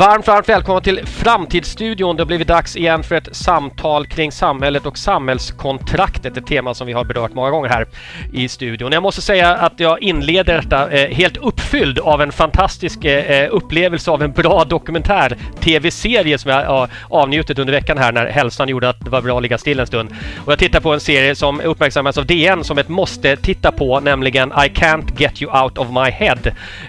[0.00, 2.16] Varmt, varmt välkomna till Framtidsstudion.
[2.16, 6.36] Det har blivit dags igen för ett samtal kring samhället och samhällskontraktet.
[6.36, 7.86] Ett tema som vi har berört många gånger här
[8.32, 8.92] i studion.
[8.92, 13.48] Jag måste säga att jag inleder detta eh, helt uppfylld av en fantastisk eh, eh
[13.50, 18.68] upplevelse av en bra dokumentär tv-serie som jag har avnjutit under veckan här när hälsan
[18.68, 20.10] gjorde att det var bra att ligga still en stund.
[20.44, 24.00] Och jag tittar på en serie som uppmärksammas av DN som ett måste titta på,
[24.00, 26.38] nämligen I can't get you out of my head.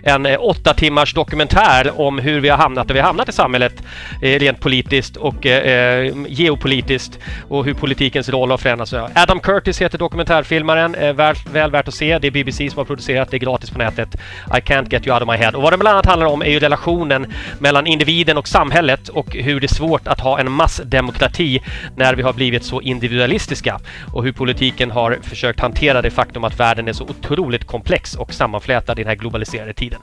[0.04, 3.32] En eh, åtta timmars dokumentär om hur vi har hamnat där vi vi hamnat i
[3.32, 3.84] samhället
[4.22, 7.20] eh, rent politiskt och eh, eh, geopolitiskt
[7.50, 8.94] och hur politikens roll har förändrats.
[8.94, 12.20] Adam Curtis heter dokumentärfilmaren, eh, väl, väl värt att se.
[12.20, 14.16] Det är BBC som har producerat, det är gratis på nätet.
[14.48, 15.52] I can't get you out of my head.
[15.52, 19.36] Och vad det bland annat handlar om är ju relationen mellan individen och samhället och
[19.36, 21.62] hur det är svårt att ha en massdemokrati
[21.96, 23.80] när vi har blivit så individualistiska
[24.14, 28.34] och hur politiken har försökt hantera det faktum att världen är så otroligt komplex och
[28.34, 30.00] sammanflätad i den här globaliserade tiden.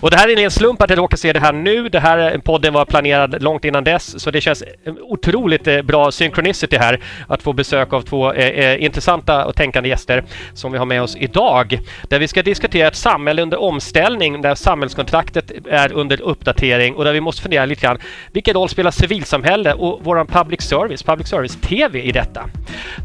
[0.00, 1.88] Och det här är en slump att jag råkar se det här nu.
[1.88, 4.64] Det här podden var planerad långt innan dess så det känns
[5.00, 9.88] otroligt eh, bra synchronicity här att få besök av två eh, eh, intressanta och tänkande
[9.88, 11.80] gäster som vi har med oss idag.
[12.08, 17.12] Där vi ska diskutera ett samhälle under omställning där samhällskontraktet är under uppdatering och där
[17.12, 17.98] vi måste fundera lite grann
[18.32, 22.50] vilken roll spelar civilsamhälle och våran public service, public service-TV i detta?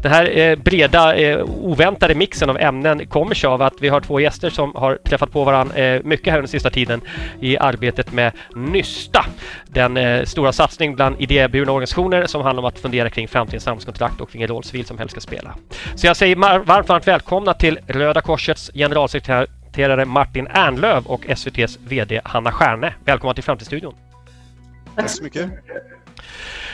[0.02, 4.00] Den här eh, breda eh, oväntade mixen av ämnen kommer sig av att vi har
[4.00, 7.00] två gäster som har träffat på varandra eh, mycket här den sista tiden
[7.40, 8.32] i arbetet med
[8.90, 9.24] Nysta.
[9.66, 14.20] Den eh, stora satsning bland idéburna organisationer som handlar om att fundera kring framtidens samhällskontrakt
[14.20, 15.54] och vilken roll civilsamhället ska spela.
[15.94, 22.20] Så jag säger varmt, varmt välkomna till Röda Korsets generalsekreterare Martin Ernlöv och SVTs VD
[22.24, 22.94] Hanna Stjärne.
[23.04, 23.94] Välkomna till Framtidsstudion.
[24.96, 25.50] Tack så mycket.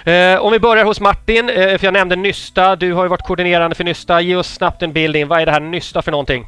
[0.05, 2.77] Eh, om vi börjar hos Martin, eh, för jag nämnde Nysta.
[2.77, 4.21] Du har ju varit koordinerande för Nysta.
[4.21, 5.29] Ge oss snabbt en bild in.
[5.29, 6.47] Vad är det här Nysta för någonting?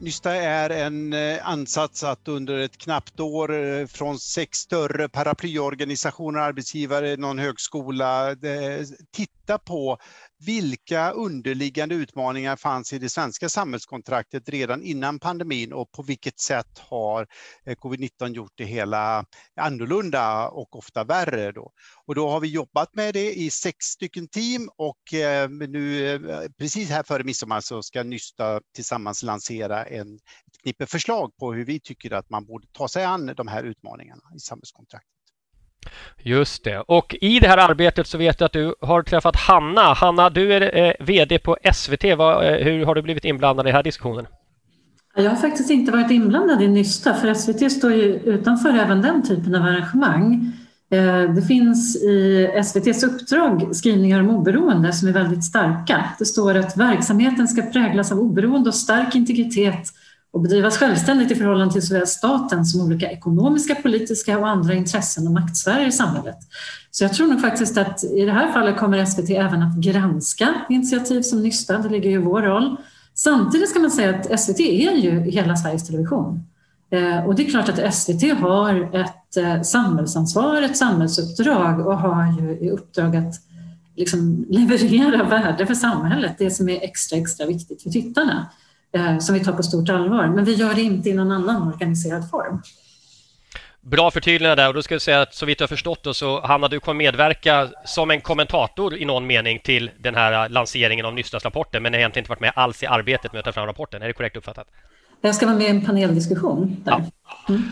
[0.00, 6.40] Nysta är en eh, ansats att under ett knappt år eh, från sex större paraplyorganisationer,
[6.40, 8.36] arbetsgivare, någon högskola,
[9.12, 9.98] titta på
[10.40, 16.78] vilka underliggande utmaningar fanns i det svenska samhällskontraktet redan innan pandemin och på vilket sätt
[16.78, 17.26] har
[17.66, 19.24] eh, covid-19 gjort det hela
[19.56, 21.52] annorlunda och ofta värre.
[21.52, 21.72] Då.
[22.06, 26.40] Och då har vi jobbat med det i sex stycken team och eh, nu eh,
[26.58, 31.64] precis här före midsommar så ska Nysta tillsammans lansera en, ett knippe förslag på hur
[31.64, 35.17] vi tycker att man borde ta sig an de här utmaningarna i samhällskontraktet.
[36.22, 36.80] Just det.
[36.80, 39.94] Och i det här arbetet så vet jag att du har träffat Hanna.
[39.94, 42.04] Hanna, du är eh, VD på SVT.
[42.18, 44.26] Vad, eh, hur har du blivit inblandad i den här diskussionen?
[45.16, 49.22] Jag har faktiskt inte varit inblandad i Nysta för SVT står ju utanför även den
[49.22, 50.52] typen av arrangemang.
[50.90, 56.04] Eh, det finns i SVTs uppdrag skrivningar om oberoende som är väldigt starka.
[56.18, 59.88] Det står att verksamheten ska präglas av oberoende och stark integritet
[60.32, 65.26] och bedrivas självständigt i förhållande till såväl staten som olika ekonomiska, politiska och andra intressen
[65.26, 66.36] och maktsfärer i samhället.
[66.90, 70.54] Så jag tror nog faktiskt att i det här fallet kommer SVT även att granska
[70.68, 72.76] initiativ som Nysta, det ligger ju i vår roll.
[73.14, 76.44] Samtidigt ska man säga att SVT är ju hela Sveriges Television.
[76.90, 82.40] Eh, och det är klart att SVT har ett eh, samhällsansvar, ett samhällsuppdrag och har
[82.40, 83.34] ju i uppdrag att
[83.96, 88.46] liksom leverera värde för samhället, det som är extra, extra viktigt för tittarna.
[88.98, 90.26] Eh, som vi tar på stort allvar.
[90.26, 92.62] Men vi gör det inte i någon annan organiserad form.
[93.80, 96.40] Bra förtydligande där och då ska jag säga att så vitt jag förstått då, så
[96.40, 101.14] Hanna, du kommer medverka som en kommentator i någon mening till den här lanseringen av
[101.14, 104.02] Nystas-rapporten men har egentligen inte varit med alls i arbetet med att ta fram rapporten.
[104.02, 104.66] Är det korrekt uppfattat?
[105.20, 106.76] Jag ska vara med i en paneldiskussion.
[106.84, 106.92] Där.
[106.92, 107.34] Ja.
[107.48, 107.62] Mm.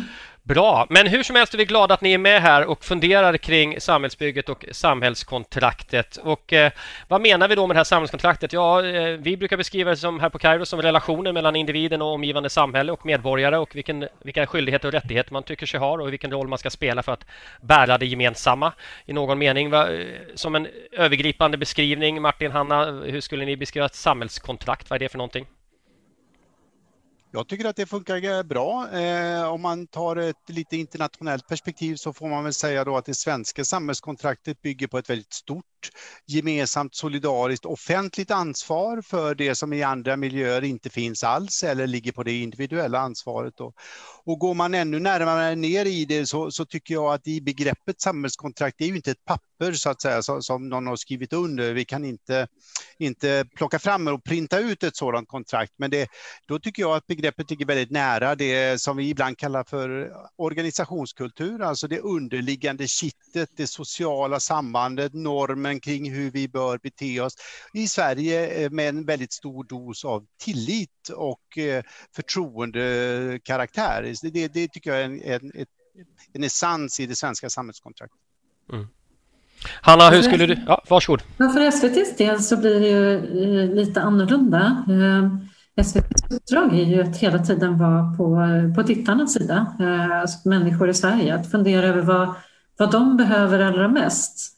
[0.46, 3.36] Bra, men hur som helst är vi glada att ni är med här och funderar
[3.36, 6.16] kring samhällsbygget och samhällskontraktet.
[6.16, 6.72] Och eh,
[7.08, 8.52] vad menar vi då med det här samhällskontraktet?
[8.52, 12.12] Ja, eh, vi brukar beskriva det som här på Kairo som relationen mellan individen och
[12.12, 16.12] omgivande samhälle och medborgare och vilken, vilka skyldigheter och rättigheter man tycker sig ha och
[16.12, 17.26] vilken roll man ska spela för att
[17.60, 18.72] bära det gemensamma
[19.06, 19.70] i någon mening.
[19.70, 24.90] Va, eh, som en övergripande beskrivning, Martin, Hanna, hur skulle ni beskriva ett samhällskontrakt?
[24.90, 25.46] Vad är det för någonting?
[27.36, 28.90] Jag tycker att det funkar eh, bra.
[28.92, 33.04] Eh, om man tar ett lite internationellt perspektiv så får man väl säga då att
[33.04, 35.64] det svenska samhällskontraktet bygger på ett väldigt stort
[36.26, 42.12] gemensamt solidariskt offentligt ansvar för det som i andra miljöer inte finns alls eller ligger
[42.12, 43.54] på det individuella ansvaret.
[43.56, 43.72] Då.
[44.24, 48.00] Och går man ännu närmare ner i det så, så tycker jag att i begreppet
[48.00, 51.32] samhällskontrakt, det är ju inte ett papper så att säga som, som någon har skrivit
[51.32, 51.72] under.
[51.72, 52.48] Vi kan inte,
[52.98, 56.08] inte plocka fram och printa ut ett sådant kontrakt, men det,
[56.46, 61.62] då tycker jag att begreppet ligger väldigt nära det som vi ibland kallar för organisationskultur,
[61.62, 67.36] alltså det underliggande kittet, det sociala sambandet, normen kring hur vi bör bete oss
[67.72, 71.82] i Sverige eh, med en väldigt stor dos av tillit och eh,
[72.16, 74.14] förtroendekaraktär.
[74.22, 75.52] Det, det tycker jag är en, en,
[76.32, 78.20] en essens i det svenska samhällskontraktet.
[78.72, 78.86] Mm.
[79.80, 80.56] Hanna, hur skulle du...
[80.66, 81.22] Ja, varsågod.
[81.36, 84.84] Ja, för SVTs del så blir det ju eh, lite annorlunda.
[84.88, 85.36] Eh,
[85.84, 88.38] SVTs uppdrag är ju att hela tiden vara på,
[88.76, 92.34] på tittarnas sida, eh, alltså människor i Sverige, att fundera över vad,
[92.78, 94.56] vad de behöver allra mest.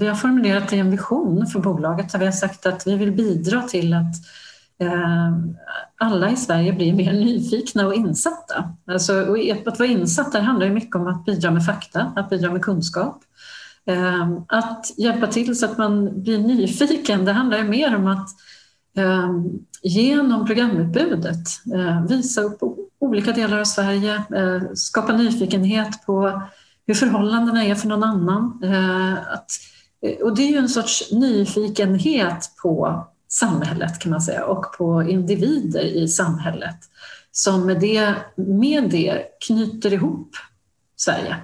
[0.00, 3.62] Vi har formulerat en vision för bolaget där vi har sagt att vi vill bidra
[3.62, 4.14] till att
[6.00, 8.74] alla i Sverige blir mer nyfikna och insatta.
[8.86, 9.36] Alltså,
[9.66, 12.62] att vara insatt där handlar ju mycket om att bidra med fakta, att bidra med
[12.62, 13.20] kunskap.
[13.86, 18.28] Ehm, att hjälpa till så att man blir nyfiken, det handlar ju mer om att
[18.96, 22.58] ehm, genom programutbudet eh, visa upp
[22.98, 26.42] olika delar av Sverige, eh, skapa nyfikenhet på
[26.86, 28.60] hur förhållandena är för någon annan.
[28.64, 29.50] Eh, att,
[30.22, 35.84] och det är ju en sorts nyfikenhet på samhället kan man säga och på individer
[35.84, 36.76] i samhället
[37.32, 40.30] som med det, med det knyter ihop
[40.96, 41.36] Sverige.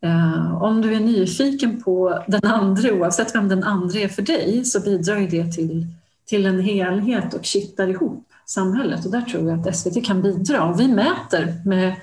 [0.00, 4.64] Eh, om du är nyfiken på den andra, oavsett vem den andra är för dig,
[4.64, 5.86] så bidrar ju det till,
[6.26, 9.04] till en helhet och kittar ihop samhället.
[9.04, 10.64] Och där tror jag att SVT kan bidra.
[10.64, 11.94] Och vi mäter med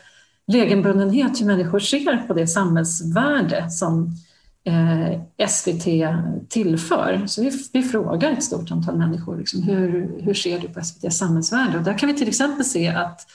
[0.48, 4.16] regelbundenhet hur människor ser på det samhällsvärde som
[4.63, 5.86] eh, SVT
[6.50, 7.24] tillför.
[7.28, 11.18] Så vi, vi, frågar ett stort antal människor, liksom, hur, hur ser du på SVTs
[11.18, 11.78] samhällsvärde?
[11.78, 13.28] Och där kan vi till exempel se att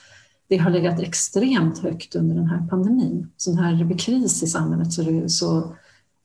[0.49, 3.31] det har legat extremt högt under den här pandemin.
[3.37, 5.75] Så när det blir kris i samhället så, så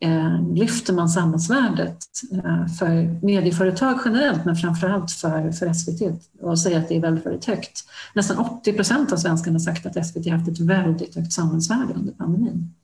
[0.01, 1.99] eh, lyfter man samhällsvärdet
[2.33, 7.01] eh, för medieföretag generellt men framför allt för, för SVT och säger att det är
[7.01, 7.85] väldigt, väldigt högt.
[8.15, 12.13] Nästan 80 procent av svenskarna har sagt att SVT haft ett väldigt högt samhällsvärde under
[12.13, 12.75] pandemin.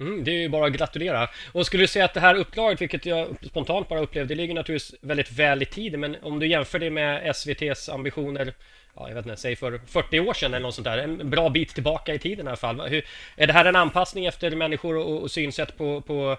[0.00, 1.28] Mm, det är ju bara att gratulera.
[1.52, 4.54] Och skulle du säga att det här upplaget, vilket jag spontant bara upplevde, det ligger
[4.54, 8.54] naturligtvis väldigt väl i tiden, men om du jämför det med SVTs ambitioner
[8.96, 10.98] ja, jag vet inte, säg för 40 år sedan eller något sånt där.
[10.98, 12.80] En bra bit tillbaka i tiden i alla fall.
[12.80, 13.04] Hur,
[13.36, 16.36] är det här en anpassning efter människor och, och synsätt på, på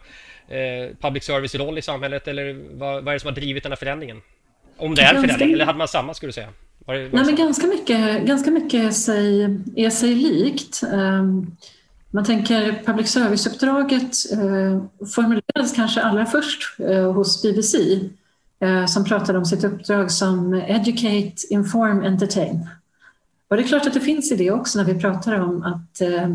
[0.47, 3.71] eh, public service roll i samhället eller vad, vad är det som har drivit den
[3.71, 4.21] här förändringen?
[4.77, 6.49] Om det är ganska, förändring, eller hade man samma skulle du säga?
[6.85, 9.43] Var det, var nej, men ganska mycket, ganska mycket är sig,
[9.75, 10.83] är sig likt.
[10.83, 11.57] Um,
[12.11, 14.83] man tänker public service-uppdraget uh,
[15.15, 18.09] formulerades kanske allra först uh, hos BBC Eh,
[18.87, 22.67] som pratade om sitt uppdrag som Educate, Inform, Entertain.
[23.47, 26.01] Och det är klart att det finns i det också när vi pratar om att
[26.01, 26.29] eh,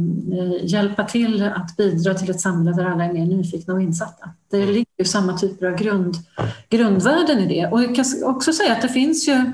[0.63, 4.31] hjälpa till att bidra till ett samhälle där alla är mer nyfikna och insatta.
[4.51, 6.17] Det ligger ju samma typer av grund,
[6.69, 7.67] grundvärden i det.
[7.67, 9.53] Och jag kan också säga att det finns ju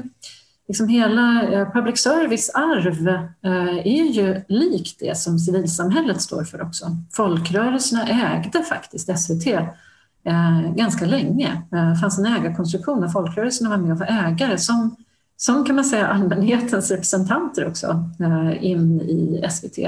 [0.69, 6.87] liksom hela eh, public service-arv eh, är ju likt det som civilsamhället står för också.
[7.13, 9.47] Folkrörelserna ägde faktiskt SVT
[10.27, 11.63] eh, ganska länge.
[11.71, 14.97] Det fanns en ägarkonstruktion där folkrörelserna var med och var ägare som,
[15.37, 19.79] som kan man säga allmänhetens representanter också eh, in i SVT.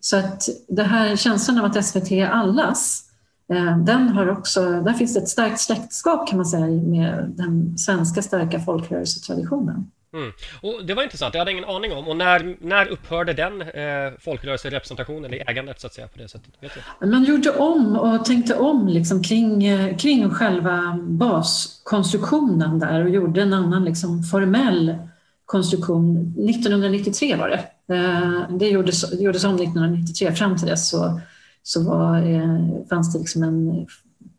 [0.00, 3.04] Så att det här känslan av att SVT är allas,
[3.52, 7.78] eh, den har också, där finns det ett starkt släktskap kan man säga med den
[7.78, 9.90] svenska starka folkrörelsetraditionen.
[10.12, 10.32] Mm.
[10.60, 12.08] Och det var intressant, jag hade ingen aning om.
[12.08, 16.54] Och när, när upphörde den eh, folkrörelserepresentationen i ägandet så att säga på det sättet?
[16.60, 16.72] Vet?
[17.10, 23.42] Man gjorde om och tänkte om liksom kring, eh, kring själva baskonstruktionen där och gjorde
[23.42, 24.96] en annan liksom formell
[25.44, 26.34] konstruktion.
[26.48, 27.94] 1993 var det.
[27.94, 30.32] Eh, det, gjordes, det gjordes om 1993.
[30.32, 31.20] Fram till dess så,
[31.62, 33.86] så var, eh, fanns det liksom en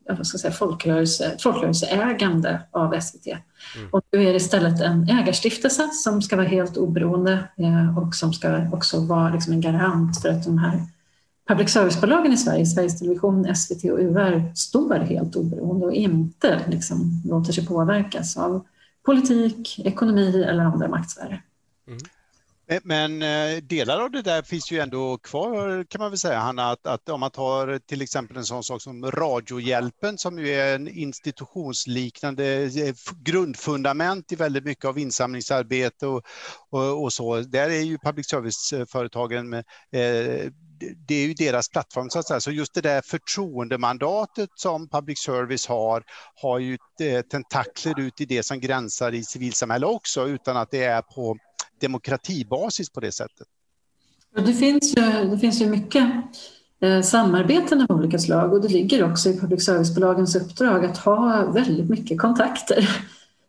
[0.09, 3.27] vad ska säga, folkrörelse, folkrörelseägande av SVT.
[3.27, 3.89] Mm.
[3.91, 8.33] Och nu är det istället en ägarstiftelse som ska vara helt oberoende eh, och som
[8.33, 10.81] ska också vara liksom en garant för att de här
[11.47, 17.21] public service-bolagen i Sverige, Sveriges Television, SVT och UR, står helt oberoende och inte liksom
[17.25, 18.65] låter sig påverkas av
[19.05, 21.41] politik, ekonomi eller andra maktsfärer.
[21.87, 21.99] Mm.
[22.73, 26.39] Eh, men eh, delar av det där finns ju ändå kvar kan man väl säga,
[26.39, 30.53] Hanna, att, att om man tar till exempel en sån sak som Radiohjälpen som ju
[30.53, 36.23] är en institutionsliknande eh, grundfundament i väldigt mycket av insamlingsarbete och,
[36.69, 37.39] och, och så.
[37.39, 40.51] Där är ju public service-företagen med, eh,
[41.07, 42.39] det är ju deras plattform så att säga.
[42.39, 46.03] Så just det där förtroendemandatet som public service har,
[46.35, 46.77] har ju
[47.31, 51.37] tentakler ut i det som gränsar i civilsamhället också utan att det är på
[51.79, 53.47] demokratibasis på det sättet.
[54.35, 56.05] Det finns ju, det finns ju mycket
[56.81, 61.51] eh, samarbeten av olika slag och det ligger också i public service-bolagens uppdrag att ha
[61.51, 62.89] väldigt mycket kontakter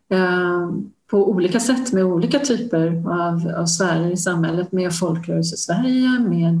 [0.09, 0.69] eh,
[1.07, 6.59] på olika sätt med olika typer av, av sfärer i samhället, med Folkrörelse-Sverige, med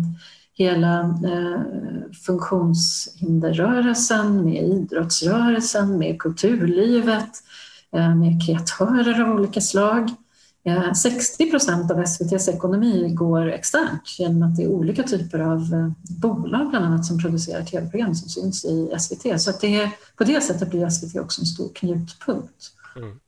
[0.53, 1.61] hela eh,
[2.25, 7.29] funktionshinderrörelsen, med idrottsrörelsen, med kulturlivet,
[7.95, 10.09] eh, med kreatörer av olika slag.
[10.95, 15.91] 60 procent av SVTs ekonomi går externt genom att det är olika typer av eh,
[16.21, 19.41] bolag bland annat som producerar tv-program som syns i SVT.
[19.41, 22.71] Så att det är, på det sättet blir SVT också en stor knutpunkt.
[22.95, 23.19] Mm.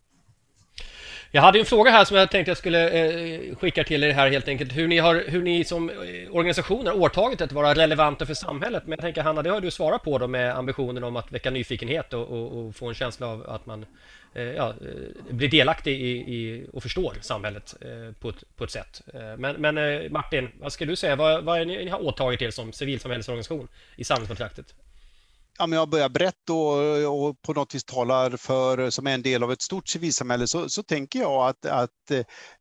[1.31, 4.29] Jag hade en fråga här som jag tänkte jag skulle eh, skicka till er här
[4.29, 4.75] helt enkelt.
[4.75, 5.95] Hur ni, har, hur ni som eh,
[6.31, 8.83] organisationer har åtagit att vara relevanta för samhället.
[8.85, 11.49] Men jag tänker Hanna, det har du svarat på då med ambitionen om att väcka
[11.49, 13.85] nyfikenhet och, och, och få en känsla av att man
[14.33, 18.71] Eh, ja, eh, blir delaktig i, i, och förstår samhället eh, på, ett, på ett
[18.71, 19.01] sätt.
[19.13, 21.15] Eh, men, men Martin, vad ska du säga?
[21.15, 24.75] Vad, vad är ni, ni har åtagit er som civilsamhällesorganisation i samhällskontraktet?
[25.57, 29.43] Ja, men jag börjar brett och, och, på något vis talar för, som en del
[29.43, 32.11] av ett stort civilsamhälle, så, så tänker jag att, att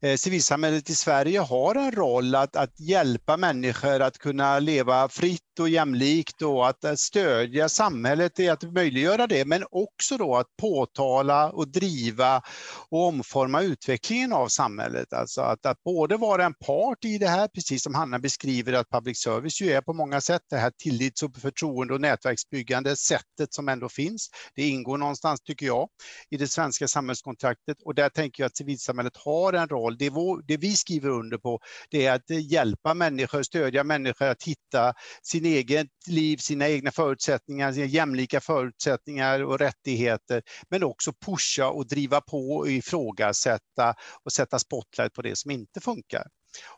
[0.03, 5.41] eh, civilsamhället i Sverige har en roll att, att hjälpa människor att kunna leva fritt
[5.61, 11.51] och jämlikt och att stödja samhället i att möjliggöra det, men också då att påtala
[11.51, 12.43] och driva
[12.89, 15.13] och omforma utvecklingen av samhället.
[15.13, 18.91] Alltså att, att både vara en part i det här, precis som Hanna beskriver att
[18.91, 23.55] public service ju är på många sätt, det här tillits och förtroende och nätverksbyggande sättet
[23.55, 24.31] som ändå finns.
[24.55, 25.89] Det ingår någonstans, tycker jag,
[26.31, 29.99] i det svenska samhällskontraktet och där tänker jag att civilsamhället har en roll.
[29.99, 34.43] Det, vår, det vi skriver under på, det är att hjälpa människor, stödja människor att
[34.43, 41.71] hitta sin eget liv, sina egna förutsättningar, sina jämlika förutsättningar och rättigheter, men också pusha
[41.71, 46.27] och driva på och ifrågasätta och sätta spotlight på det som inte funkar.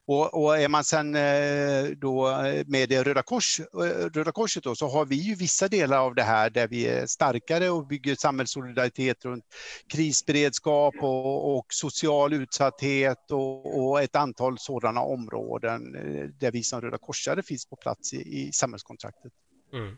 [0.06, 4.74] Och, och, är man sen eh, då med det Röda, Kors, eh, Röda Korset då,
[4.74, 8.14] så har vi ju vissa delar av det här där vi är starkare och bygger
[8.14, 9.44] samhällssolidaritet runt
[9.92, 16.80] krisberedskap och, och social utsatthet och, och, ett antal sådana områden eh, där vi som
[16.80, 19.32] Röda Korsare finns på plats i, i samhällskontraktet.
[19.72, 19.96] Mm.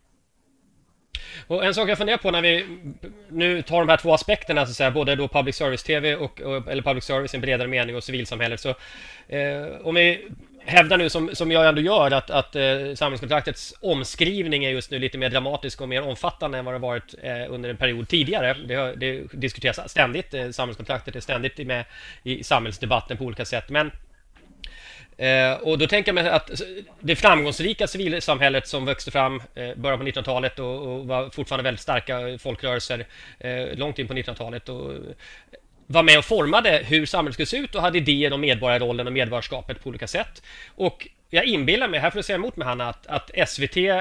[1.47, 2.65] Och en sak jag funderar på när vi
[3.29, 6.83] nu tar de här två aspekterna, så att säga, både då public service-tv och, eller
[6.83, 8.61] public service i en bredare mening och civilsamhället.
[8.61, 8.69] Så
[9.29, 10.29] eh, om vi
[10.65, 12.63] hävdar nu, som, som jag ändå gör, att, att eh,
[12.95, 17.15] samhällskontraktets omskrivning är just nu lite mer dramatisk och mer omfattande än vad det varit
[17.23, 18.55] eh, under en period tidigare.
[18.55, 20.35] Det, det diskuteras ständigt.
[20.35, 21.85] Eh, samhällskontraktet är ständigt med
[22.23, 23.69] i samhällsdebatten på olika sätt.
[23.69, 23.91] Men
[25.21, 26.51] Eh, och då tänker jag mig att
[27.01, 31.81] det framgångsrika civilsamhället som växte fram eh, början på 1900-talet och, och, var fortfarande väldigt
[31.81, 33.07] starka folkrörelser
[33.39, 34.99] eh, långt in på 1900-talet och eh,
[35.87, 39.13] var med och formade hur samhället skulle se ut och hade idéer om medborgarrollen och
[39.13, 40.43] medborgarskapet på olika sätt.
[40.69, 43.95] Och jag inbillar mig, här får du säga emot mig Hanna, att, att SVT eh,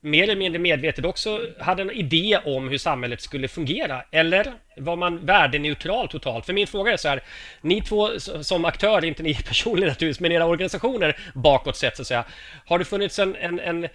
[0.00, 4.02] mer eller mindre medvetet också hade en idé om hur samhället skulle fungera?
[4.10, 6.46] Eller var man värdeneutral totalt?
[6.46, 7.22] För min fråga är så här,
[7.60, 12.08] ni två som aktör, inte ni personligen naturligtvis, men era organisationer bakåt sett så att
[12.08, 12.24] säga,
[12.66, 13.88] har det funnits en, en, en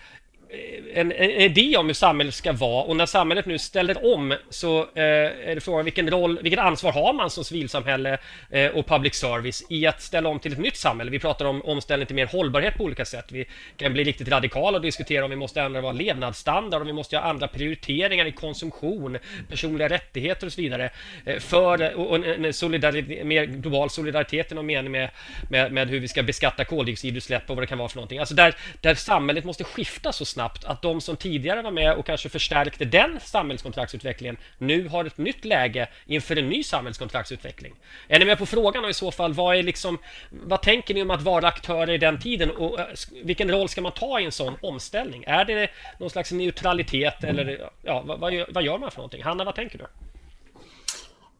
[0.93, 4.79] en, en, idé om hur samhället ska vara och när samhället nu ställer om så
[4.79, 8.17] eh, är det frågan vilken roll, vilket ansvar har man som civilsamhälle
[8.49, 11.11] eh, och public service i att ställa om till ett nytt samhälle?
[11.11, 13.25] Vi pratar om omställning till mer hållbarhet på olika sätt.
[13.31, 13.45] Vi
[13.77, 17.15] kan bli riktigt radikala och diskutera om vi måste ändra vår levnadsstandard, om vi måste
[17.15, 19.17] göra andra prioriteringar i konsumtion,
[19.49, 20.89] personliga rättigheter och så vidare.
[21.25, 25.09] Eh, för och en, solidaritet, mer global solidaritet i någon mening med,
[25.49, 28.19] med, med hur vi ska beskatta koldioxidutsläpp och vad det kan vara för någonting.
[28.19, 31.93] Alltså där, där samhället måste skifta så snabbt snabbt att de som tidigare var med
[31.93, 37.73] och kanske förstärkte den samhällskontraktsutvecklingen nu har ett nytt läge inför en ny samhällskontraktsutveckling.
[38.07, 39.97] Är ni med på frågan och i så fall vad är liksom
[40.31, 42.85] vad tänker ni om att vara aktörer i den tiden och eh,
[43.23, 45.23] vilken roll ska man ta i en sån omställning?
[45.27, 45.69] Är det
[45.99, 49.23] någon slags neutralitet eller ja, vad, vad gör man för någonting?
[49.23, 49.85] Hanna, vad tänker du?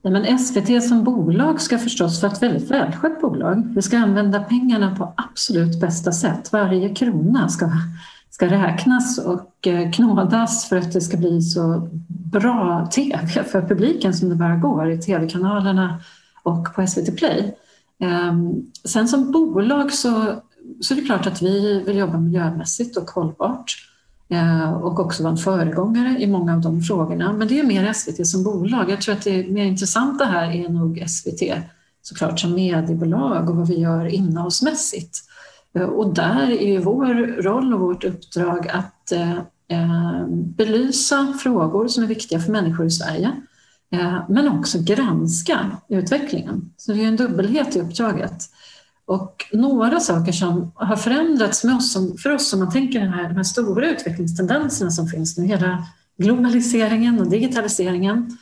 [0.04, 3.74] Nej, men SVT som bolag ska förstås vara ett väldigt välskött bolag.
[3.76, 6.52] Vi ska använda pengarna på absolut bästa sätt.
[6.52, 7.66] Varje krona ska
[8.32, 14.14] ska räknas och eh, knådas för att det ska bli så bra tv för publiken
[14.14, 16.02] som det bara går i tv-kanalerna
[16.44, 17.56] och på SVT Play.
[18.00, 20.42] Ehm, sen som bolag så,
[20.82, 23.72] så är det klart att vi vill jobba miljömässigt och hållbart
[24.30, 27.34] eh, och också vara en föregångare i många av de frågorna.
[27.34, 28.90] Men det är mer SVT som bolag.
[28.90, 31.54] Jag tror att det mer intressanta här är nog SVT
[32.02, 35.31] såklart som mediebolag och vad vi gör innehållsmässigt.
[35.76, 39.38] Eh, och där är vår roll och vårt uppdrag att eh,
[39.68, 43.32] eh, belysa frågor som är viktiga för människor i Sverige,
[44.30, 46.72] men också granska utvecklingen.
[46.78, 48.44] Så det är en dubbelhet i uppdraget.
[49.06, 53.14] Och några saker som har förändrats med oss, som, för oss om man tänker den
[53.14, 55.88] här, de här stora utvecklingstendenserna som finns nu, hela
[56.18, 58.38] globaliseringen och digitaliseringen,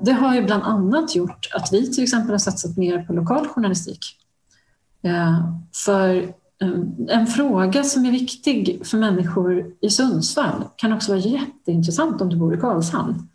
[0.00, 3.48] det har ju bland annat gjort att vi till exempel har satsat mer på lokal
[3.48, 4.18] journalistik.
[5.84, 6.16] För
[6.62, 12.28] eh, en fråga som är viktig för människor i Sundsvall kan också vara jätteintressant om
[12.28, 13.28] du bor i Karlshamn.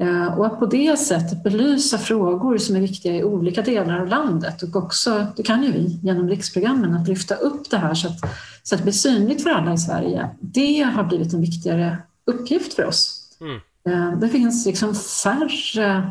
[0.00, 4.08] Eh, och att på det sättet belysa frågor som är viktiga i olika delar av
[4.08, 8.08] landet och också, det kan ju vi genom riksprogrammen, att lyfta upp det här så
[8.08, 8.18] att,
[8.62, 10.30] så att det blir synligt för alla i Sverige.
[10.40, 13.28] Det har blivit en viktigare uppgift för oss.
[13.40, 13.60] Mm.
[13.88, 16.10] Eh, det finns liksom färre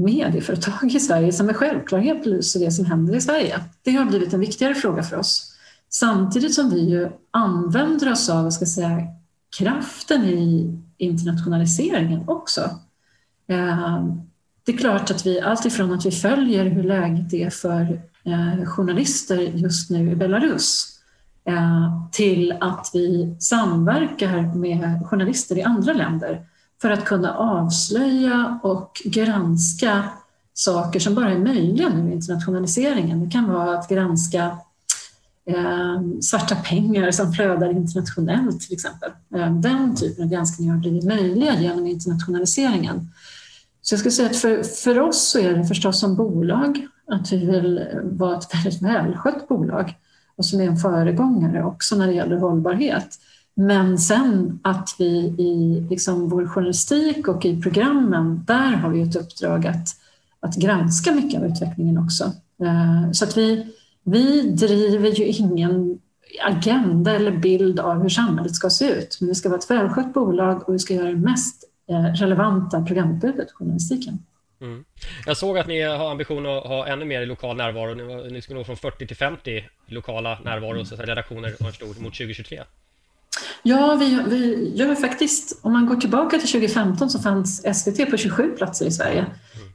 [0.00, 3.60] medieföretag i Sverige som med självklarhet belyser det som händer i Sverige.
[3.82, 5.56] Det har blivit en viktigare fråga för oss.
[5.88, 9.00] Samtidigt som vi ju använder oss av ska säga,
[9.58, 12.60] kraften i internationaliseringen också.
[13.46, 14.04] Eh,
[14.66, 19.36] det är klart att vi alltifrån att vi följer hur läget är för eh, journalister
[19.36, 21.00] just nu i Belarus
[21.44, 26.46] eh, till att vi samverkar med journalister i andra länder
[26.80, 30.04] för att kunna avslöja och granska
[30.54, 33.24] saker som bara är möjliga nu i internationaliseringen.
[33.24, 34.58] Det kan vara att granska
[35.46, 39.10] eh, svarta pengar som flödar internationellt till exempel.
[39.34, 43.08] Eh, den typen av granskningar har blivit möjliga genom internationaliseringen.
[43.82, 47.32] Så jag skulle säga att för, för oss så är det förstås som bolag att
[47.32, 49.94] vi vill vara ett väldigt välskött bolag
[50.36, 53.18] och som är en föregångare också när det gäller hållbarhet.
[53.60, 59.16] Men sen att vi i liksom vår journalistik och i programmen, där har vi ett
[59.16, 59.88] uppdrag att,
[60.40, 62.24] att granska mycket av utvecklingen också.
[62.62, 63.66] Eh, så att vi,
[64.04, 65.98] vi driver ju ingen
[66.42, 69.18] agenda eller bild av hur samhället ska se ut.
[69.20, 72.82] Men vi ska vara ett välskött bolag och vi ska göra det mest eh, relevanta
[72.82, 74.18] programutbudet, journalistiken.
[74.60, 74.84] Mm.
[75.26, 78.24] Jag såg att ni har ambition att ha ännu mer lokal närvaro.
[78.30, 81.56] Ni ska nå från 40 till 50 lokala närvaro, så redaktioner
[82.02, 82.60] mot 2023.
[83.62, 88.16] Ja, vi, vi gör faktiskt, om man går tillbaka till 2015 så fanns SVT på
[88.16, 89.26] 27 platser i Sverige.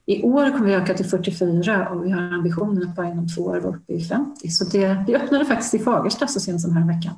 [0.05, 3.41] I år kommer vi öka till 44 och vi har ambitionen att bara inom två
[3.41, 4.49] år vara uppe i 50.
[4.49, 7.13] Så det, vi öppnade faktiskt i Fagersta så sent som här veckan.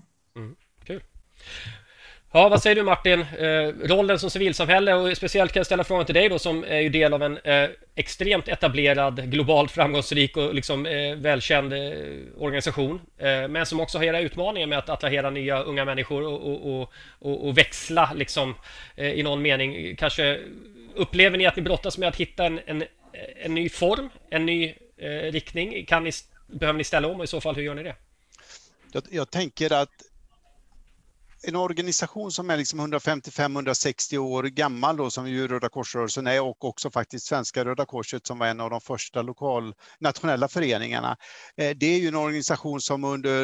[2.38, 3.22] Ja, vad säger du Martin?
[3.22, 6.79] Eh, rollen som civilsamhälle och speciellt kan jag ställa frågan till dig då som är
[6.79, 11.80] ju del av en eh, extremt etablerad, globalt framgångsrik och liksom eh, välkänd eh,
[12.38, 13.02] organisation.
[13.17, 16.91] Eh, men som också har era utmaningar med att attrahera nya unga människor och, och,
[17.19, 18.56] och, och växla liksom
[18.95, 19.95] eh, i någon mening.
[19.95, 20.39] Kanske
[20.95, 22.84] upplever ni att ni brottas med att hitta en, en,
[23.36, 25.86] en ny form, en ny eh, riktning?
[25.86, 26.12] Kan ni,
[26.47, 27.95] behöver ni ställa om och i så fall hur gör ni det?
[28.91, 30.07] Jag, jag tänker att
[31.43, 36.65] en organisation som är liksom 155-160 år gammal då, som ju Röda Korsrörelsen är och
[36.65, 41.17] också faktiskt Svenska Röda Korset som var en av de första lokal nationella föreningarna.
[41.58, 43.43] Eh, det är ju en organisation som under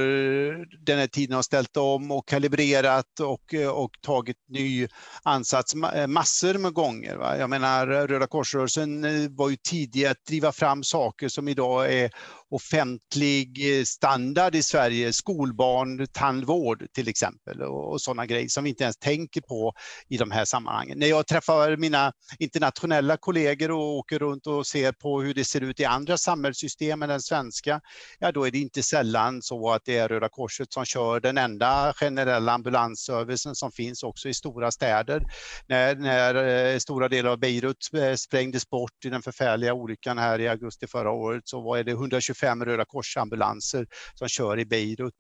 [0.86, 4.88] den här tiden har ställt om och kalibrerat och, eh, och tagit ny
[5.24, 7.16] ansats eh, massor med gånger.
[7.16, 7.38] Va?
[7.38, 12.12] Jag menar Röda Korsrörelsen var ju tidig att driva fram saker som idag är
[12.54, 18.84] offentlig eh, standard i Sverige, skolbarn, tandvård till exempel och, sådana grejer som vi inte
[18.84, 19.74] ens tänker på
[20.10, 21.00] i de här sammanhangen.
[21.00, 25.62] När jag träffar mina internationella kollegor och åker runt och ser på hur det ser
[25.62, 27.82] ut i andra samhällssystem än den svenska,
[28.20, 31.38] ja då är det inte sällan så att det är Röda Korset som kör den
[31.38, 35.24] enda generella ambulansservicen som finns också i stora städer.
[35.68, 40.40] När, när eh, stora delar av Beirut eh, sprängdes bort i den förfärliga olyckan här
[40.40, 45.14] i augusti förra året så var det 125 fem Röda Korsambulanser som kör i Beirut.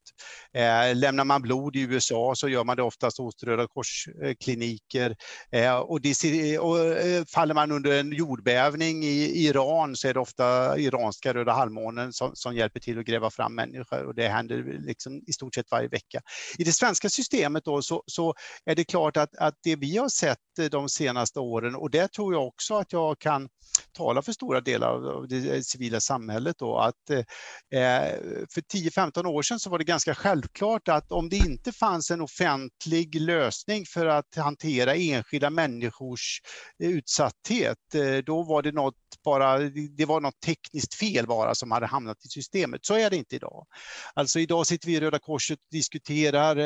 [0.53, 5.15] Eh, lämnar man blod i USA så gör man det oftast hos Röda Korskliniker.
[5.51, 10.19] Eh, och, det, och eh, faller man under en jordbävning i Iran så är det
[10.19, 14.77] ofta iranska Röda halvmånen som, som hjälper till att gräva fram människor och det händer
[14.79, 16.21] liksom i stort sett varje vecka.
[16.57, 18.33] I det svenska systemet då så, så
[18.65, 22.11] är det klart att, att det vi har sett eh, de senaste åren och det
[22.11, 23.49] tror jag också att jag kan
[23.97, 28.19] tala för stora delar av det civila samhället då, att Eh,
[28.53, 32.21] för 10-15 år sedan så var det ganska självklart att om det inte fanns en
[32.21, 36.41] offentlig lösning för att hantera enskilda människors
[36.83, 39.59] eh, utsatthet, eh, då var det något bara,
[39.97, 42.85] det var något tekniskt fel bara som hade hamnat i systemet.
[42.85, 43.65] Så är det inte idag.
[44.13, 46.59] Alltså idag sitter vi i Röda Korset och diskuterar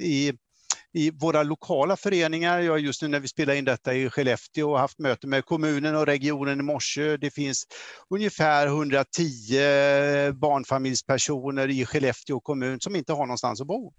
[0.00, 0.32] i
[0.94, 2.60] i våra lokala föreningar.
[2.60, 5.96] Jag just nu när vi spelar in detta i Skellefteå och haft möte med kommunen
[5.96, 7.16] och regionen i morse.
[7.16, 7.66] Det finns
[8.10, 9.12] ungefär 110
[10.32, 13.92] barnfamiljspersoner i Skellefteå kommun som inte har någonstans att bo.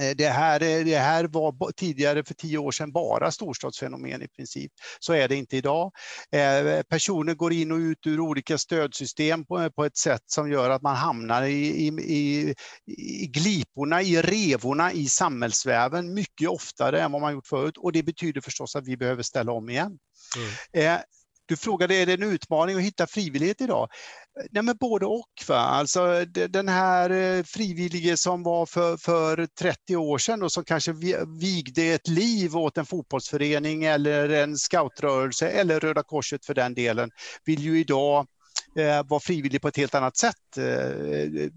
[0.00, 4.72] Eh, det här, det här var tidigare för tio år sedan bara storstadsfenomen i princip.
[5.00, 5.92] Så är det inte idag.
[6.32, 10.70] Eh, personer går in och ut ur olika stödsystem på, på ett sätt som gör
[10.70, 12.54] att man hamnar i, i, i,
[12.86, 18.02] i gliporna, i revorna i samhällsväven mycket oftare än vad man gjort förut och det
[18.02, 19.98] betyder förstås att vi behöver ställa om igen.
[20.36, 21.00] Mm.
[21.46, 23.88] Du frågade, är det en utmaning att hitta frivillighet idag?
[24.50, 25.28] Nej, men både och.
[25.48, 25.56] Va?
[25.56, 30.92] Alltså, den här eh, frivillige som var för, för 30 år sedan och som kanske
[31.40, 37.10] vigde ett liv åt en fotbollsförening eller en scoutrörelse eller Röda Korset för den delen,
[37.44, 38.26] vill ju idag
[38.76, 40.56] eh, vara frivillig på ett helt annat sätt.
[40.56, 41.50] Eh, eh,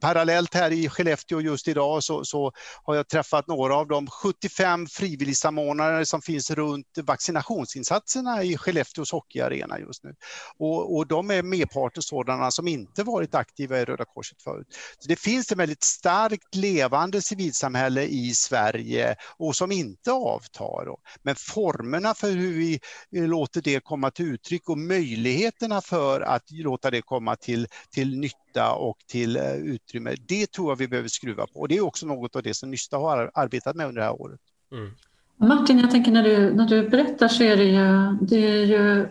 [0.00, 2.52] parallellt här i Skellefteå just idag så, så,
[2.82, 9.78] har jag träffat några av de 75 frivilligsamordnare som finns runt vaccinationsinsatserna i Skellefteås hockeyarena
[9.78, 10.14] just nu.
[10.58, 14.66] Och, och de är merparten sådana som inte varit aktiva i Röda Korset förut.
[14.98, 20.86] Så det finns ett väldigt starkt levande civilsamhälle i Sverige och som inte avtar.
[21.22, 22.80] Men formerna för hur vi
[23.16, 28.18] eh, låter det komma till uttryck och möjligheterna för att låta det komma till, till
[28.18, 30.14] nytta och till eh, utrymme.
[30.28, 32.70] Det tror jag vi behöver skruva på och det är också något av det som
[32.70, 34.40] Nysta har arbetat med under det här året.
[34.72, 34.90] Mm.
[35.36, 39.00] Martin, jag tänker när du, när du berättar så är det ju, det är ju
[39.00, 39.08] eh,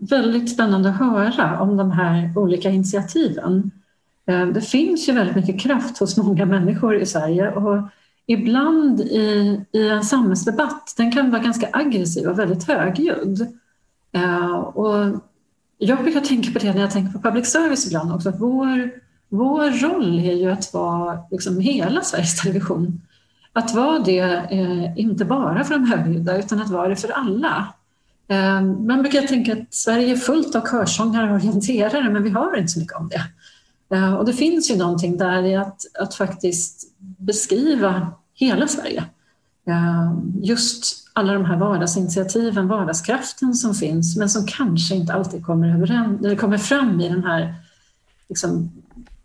[0.00, 3.70] väldigt spännande att höra om de här olika initiativen.
[4.26, 7.88] Eh, det finns ju väldigt mycket kraft hos många människor i Sverige och
[8.26, 13.46] ibland i, i en samhällsdebatt, den kan vara ganska aggressiv och väldigt högljudd.
[14.74, 14.94] Och
[15.78, 18.90] jag brukar tänka på det när jag tänker på public service ibland också, att vår,
[19.28, 23.00] vår roll är ju att vara liksom hela Sveriges Television.
[23.52, 24.18] Att vara det,
[24.50, 27.74] eh, inte bara för de högljudda, utan att vara det för alla.
[28.28, 32.56] Eh, man brukar tänka att Sverige är fullt av körsångare och orienterare, men vi hör
[32.56, 33.22] inte så mycket om det.
[33.96, 39.04] Eh, och det finns ju någonting där i att, att faktiskt beskriva hela Sverige.
[39.68, 45.74] Ehm, just alla de här vardagsinitiativen, vardagskraften som finns, men som kanske inte alltid kommer,
[45.74, 47.54] överens, eller kommer fram i den här
[48.28, 48.72] liksom,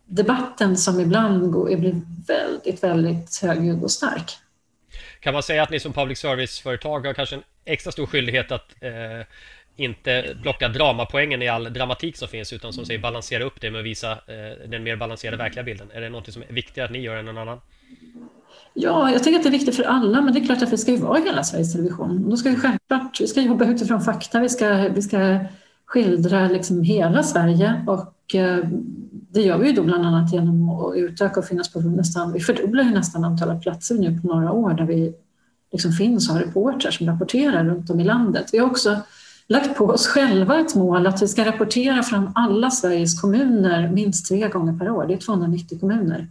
[0.06, 4.32] debatten som ibland går, blir väldigt, väldigt högljudd och stark.
[5.20, 8.76] Kan man säga att ni som public service-företag har kanske en extra stor skyldighet att
[8.82, 9.26] eh,
[9.76, 13.80] inte plocka dramapoängen i all dramatik som finns, utan som säger balansera upp det med
[13.80, 15.92] att visa eh, den mer balanserade verkliga bilden?
[15.94, 17.60] Är det något som är viktigare att ni gör än någon annan?
[18.74, 20.78] Ja, jag tänker att det är viktigt för alla, men det är klart att vi
[20.78, 22.30] ska ju vara hela Sveriges Television.
[22.30, 25.40] Då ska vi självklart vi ska jobba utifrån fakta, vi ska, vi ska
[25.86, 28.68] skildra liksom hela Sverige och eh,
[29.34, 32.40] det gör vi ju då bland annat genom att utöka och finnas på nästan, vi
[32.40, 35.14] fördubblar ju nästan antalet platser nu på några år där vi
[35.72, 38.50] liksom finns och har reportrar som rapporterar runt om i landet.
[38.52, 38.98] Vi har också
[39.48, 44.28] lagt på oss själva ett mål att vi ska rapportera från alla Sveriges kommuner minst
[44.28, 45.06] tre gånger per år.
[45.08, 46.28] Det är 290 kommuner.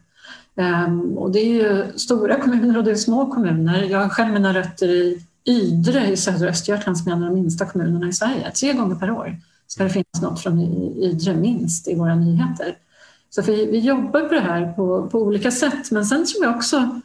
[0.57, 3.83] Ehm, och det är ju stora kommuner och det är små kommuner.
[3.83, 7.35] Jag har själv mina rötter i Ydre i södra Östergötland som är en av de
[7.35, 8.51] minsta kommunerna i Sverige.
[8.51, 9.37] Tre gånger per år
[9.67, 10.61] ska det finnas något från
[11.03, 12.77] Ydre minst i våra nyheter.
[13.31, 15.91] Så vi, vi jobbar på det här på, på olika sätt.
[15.91, 17.01] Men sen tror jag också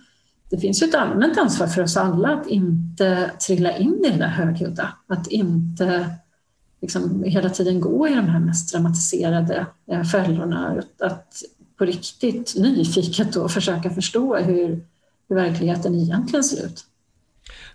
[0.50, 4.18] det finns ju ett allmänt ansvar för oss alla att inte trilla in i det
[4.18, 4.94] där högljudda.
[5.08, 6.10] Att inte
[6.82, 10.82] liksom hela tiden gå i de här mest dramatiserade eh, fällorna.
[11.00, 11.44] Att
[11.78, 14.86] på riktigt nyfiket och försöka förstå hur,
[15.30, 16.86] hur verkligheten egentligen ser ut.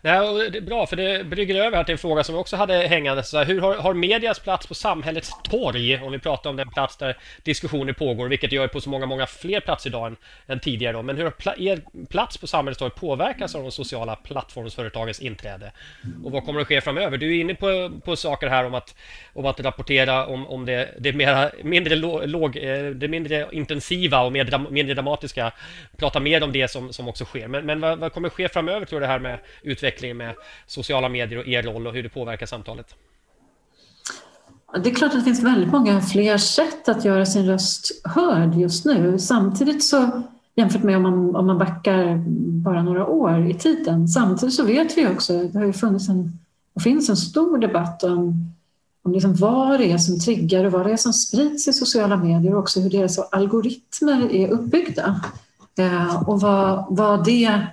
[0.05, 2.57] Nej, det är bra, för det brygger över här till en fråga som vi också
[2.57, 3.23] hade hängande.
[3.23, 6.69] Så här, hur har, har medias plats på samhällets torg, om vi pratar om den
[6.69, 10.17] plats där diskussioner pågår, vilket det gör på så många, många fler platser idag än,
[10.47, 10.93] än tidigare.
[10.93, 11.03] Då.
[11.03, 15.73] Men hur har pla er plats på samhällets torg påverkats av de sociala plattformsföretagens inträde?
[16.25, 17.19] Och vad kommer att ske framöver?
[17.19, 18.95] Du är inne på, på saker här om att,
[19.33, 24.33] om att rapportera om, om det, det, mera, mindre låg, eh, det mindre intensiva och
[24.33, 25.53] mer, mindre dramatiska.
[25.97, 27.49] Prata mer om det som, som också sker.
[27.49, 30.17] Men, men vad, vad kommer att ske framöver, tror du, det här med utveckling utvecklingen
[30.17, 30.35] med
[30.67, 32.95] sociala medier och er roll och hur det påverkar samtalet?
[34.83, 38.55] Det är klart att det finns väldigt många fler sätt att göra sin röst hörd
[38.55, 39.19] just nu.
[39.19, 40.23] Samtidigt så
[40.55, 42.25] jämfört med om man, om man backar
[42.63, 44.09] bara några år i tiden.
[44.09, 46.39] Samtidigt så vet vi också, det har ju funnits en,
[46.75, 48.53] och finns en stor debatt om,
[49.03, 52.17] om liksom vad det är som triggar och vad det är som sprids i sociala
[52.17, 55.21] medier och också hur deras algoritmer är uppbyggda.
[55.79, 57.67] Eh, och vad, vad det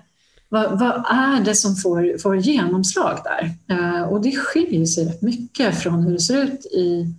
[0.50, 3.52] vad, vad, är det som får, får genomslag där?
[3.68, 7.14] Eh, och det skiljer sig rätt mycket från hur det ser ut i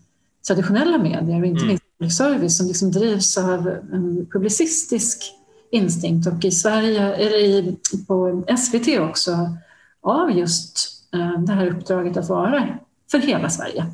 [0.46, 1.68] traditionella medier och inte mm.
[1.68, 5.32] minst public service som liksom drivs av en publicistisk
[5.70, 9.56] instinkt och i Sverige, eller i, på SVT också,
[10.00, 12.68] av just eh, det här uppdraget att vara
[13.10, 13.86] för hela Sverige.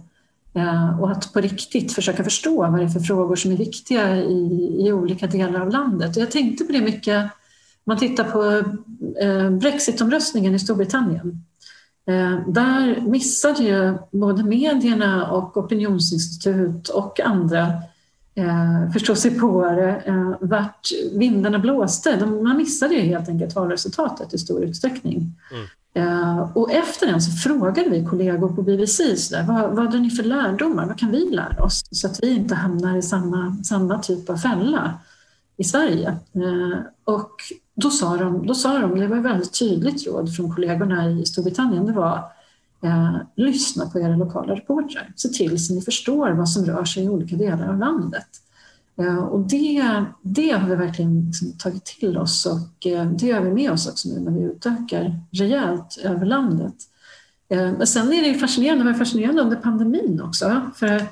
[0.55, 4.17] Eh, och att på riktigt försöka förstå vad det är för frågor som är viktiga
[4.17, 6.17] i, i olika delar av landet.
[6.17, 7.31] Och jag tänkte på det mycket
[7.87, 8.45] man tittar på
[9.21, 11.45] eh, Brexitomröstningen i Storbritannien.
[12.09, 17.63] Eh, där missade ju både medierna och opinionsinstitut och andra
[18.35, 22.17] eh, förståsigpåare eh, vart vindarna blåste.
[22.17, 25.33] De, man missade ju helt enkelt valresultatet i stor utsträckning.
[25.53, 25.67] Mm.
[26.55, 30.11] Och efter den så frågade vi kollegor på BBC så där, vad, vad hade ni
[30.11, 33.99] för lärdomar, vad kan vi lära oss så att vi inte hamnar i samma, samma
[33.99, 34.95] typ av fälla
[35.57, 36.17] i Sverige.
[37.07, 37.33] Och
[37.75, 41.27] då sa, de, då sa de, det var ett väldigt tydligt råd från kollegorna i
[41.27, 42.17] Storbritannien, det var
[42.83, 45.13] eh, lyssna på era lokala reportrar.
[45.17, 48.27] Se till så ni förstår vad som rör sig i olika delar av landet.
[48.99, 53.41] Eh, och det, det har vi verkligen liksom tagit till oss och eh, det gör
[53.41, 56.75] vi med oss också nu när vi utökar rejält över landet.
[57.49, 60.61] Eh, men sen är det fascinerande, det var fascinerande under pandemin också.
[60.77, 61.03] För,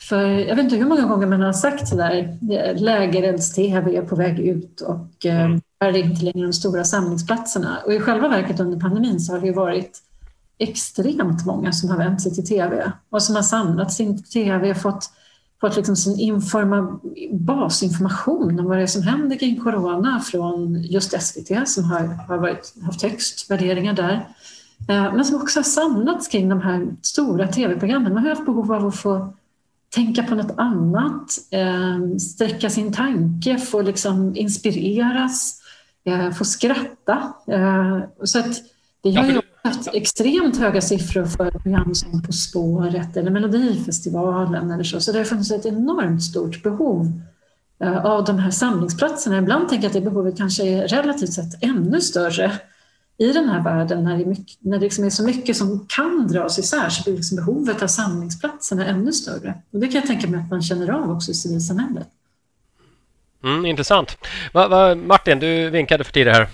[0.00, 2.38] för jag vet inte hur många gånger man har sagt sådär,
[2.78, 5.60] lägerelds-tv är på väg ut och eh, mm.
[5.78, 7.78] är det inte längre de stora samlingsplatserna.
[7.86, 10.02] Och i själva verket under pandemin så har det varit
[10.58, 15.10] extremt många som har vänt sig till tv och som har samlat sin tv, fått,
[15.60, 17.00] fått liksom sin informa,
[17.32, 22.38] basinformation om vad det är som händer kring corona från just SVT som har, har
[22.38, 24.28] varit, haft högst värderingar där.
[24.88, 28.14] Eh, men som också har samlats kring de här stora tv-programmen.
[28.14, 29.32] Man har haft behov av att få
[29.96, 35.60] tänka på något annat, eh, sträcka sin tanke, få liksom inspireras,
[36.04, 37.32] eh, få skratta.
[38.24, 38.62] Så att
[39.02, 44.84] vi har ju haft extremt höga siffror för program som På spåret eller Melodifestivalen eller
[44.84, 45.00] så.
[45.00, 47.12] Så det har funnits ett enormt stort behov
[47.80, 49.38] eh, av de här samlingsplatserna.
[49.38, 52.52] Ibland tänker jag att det behovet kanske är relativt sett ännu större
[53.18, 55.86] i den här världen när det, är, mycket, när det liksom är så mycket som
[55.88, 59.54] kan dras isär så blir liksom behovet av samlingsplatserna ännu större.
[59.70, 62.08] Och det kan jag tänka mig att man känner av också i civilsamhället.
[63.44, 64.18] Mm, intressant.
[64.52, 66.48] Va, va, Martin, du vinkade för tidigare här.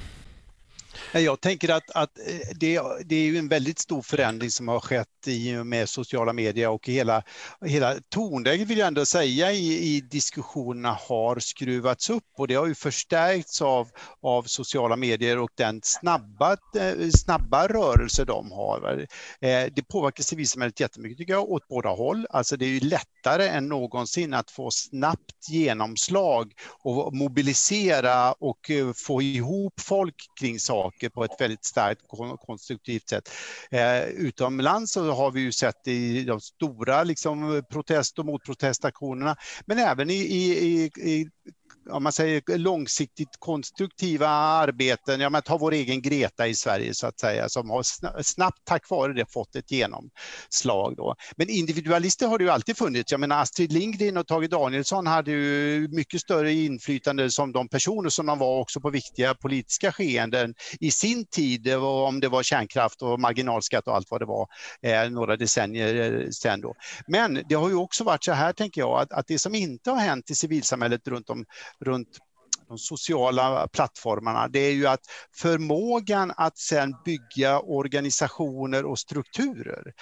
[1.21, 5.09] Jag tänker att, att eh, det, det, är en väldigt stor förändring som har skett
[5.27, 7.23] i och med sociala medier och hela,
[7.65, 12.67] hela tonläget vill jag ändå säga i, i diskussionerna har skruvats upp och det har
[12.67, 13.89] ju förstärkts av,
[14.23, 19.07] av sociala medier och den snabba, eh, snabba rörelse de har.
[19.41, 22.27] Eh, det påverkar civilsamhället jättemycket tycker jag, åt båda håll.
[22.31, 28.71] Alltså det är ju lättare än någonsin att få snabbt genomslag och mobilisera och
[29.07, 32.03] få ihop folk kring saker saker på ett väldigt starkt
[32.47, 33.31] konstruktivt sätt.
[33.71, 39.37] Eh, utomlands så har vi ju sett i de stora liksom, protest och motprotestaktionerna,
[39.67, 41.29] men även i, i, i
[41.91, 47.07] om man säger långsiktigt konstruktiva arbeten, ja men ta vår egen Greta i Sverige så
[47.07, 50.97] att säga, som har snabbt tack vare det fått ett genomslag.
[50.97, 51.15] Då.
[51.37, 53.13] Men individualister har det ju alltid funnits.
[53.13, 58.09] Jag menar Astrid Lindgren och Tage Danielsson hade ju mycket större inflytande som de personer
[58.09, 62.43] som de var också på viktiga politiska skeenden i sin tid, eh, om det var
[62.43, 64.47] kärnkraft och marginalskatt och allt vad det var,
[64.83, 66.75] eh, några decennier eh, sen sedan då.
[67.07, 69.91] Men det har ju också varit så här, tänker jag, att, att det som inte
[69.91, 71.45] har hänt i civilsamhället runt om
[71.81, 72.19] runt
[72.69, 75.01] de sociala plattformarna, det är ju att
[75.37, 79.93] förmågan att sen bygga organisationer och strukturer,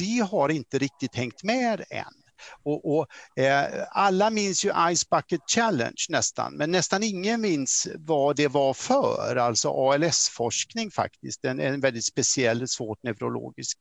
[0.00, 2.27] det har inte riktigt hängt med än.
[2.64, 3.06] Och, och
[3.42, 8.74] eh, alla minns ju Ice Bucket Challenge nästan, men nästan ingen minns vad det var
[8.74, 13.78] för, alltså ALS-forskning faktiskt, en, en väldigt speciell, svårt neurologisk,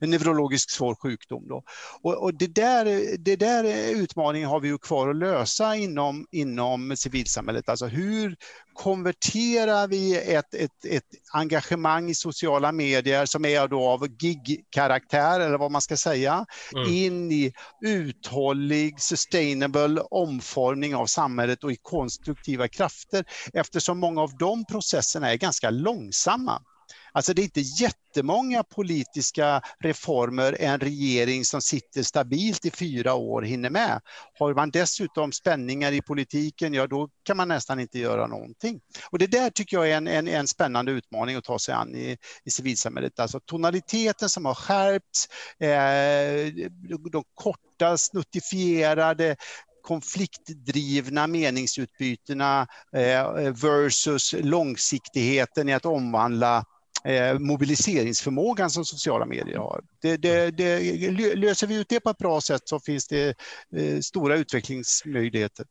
[0.00, 1.48] en neurologisk svår sjukdom.
[1.48, 1.62] Då.
[2.02, 6.96] Och, och, det, där, det där utmaningen har vi ju kvar att lösa inom, inom
[6.96, 8.36] civilsamhället, alltså hur
[8.74, 15.58] konverterar vi ett, ett, ett engagemang i sociala medier som är då av gig-karaktär, eller
[15.58, 16.92] vad man ska säga, mm.
[16.92, 17.52] in i
[18.00, 25.36] uthållig, sustainable omformning av samhället och i konstruktiva krafter, eftersom många av de processerna är
[25.36, 26.62] ganska långsamma.
[27.12, 33.42] Alltså det är inte jättemånga politiska reformer en regering som sitter stabilt i fyra år
[33.42, 34.00] hinner med.
[34.38, 38.80] Har man dessutom spänningar i politiken, ja då kan man nästan inte göra någonting.
[39.10, 41.94] Och det där tycker jag är en, en, en spännande utmaning att ta sig an
[41.94, 43.20] i, i civilsamhället.
[43.20, 45.28] Alltså tonaliteten som har skärpts,
[45.60, 46.66] eh,
[47.12, 49.36] de korta snuttifierade
[49.82, 56.64] konfliktdrivna meningsutbytena eh, versus långsiktigheten i att omvandla
[57.04, 59.82] eh, mobiliseringsförmågan som sociala medier har.
[60.02, 63.28] Det, det, det, löser vi ut det på ett bra sätt så finns det
[63.76, 65.66] eh, stora utvecklingsmöjligheter.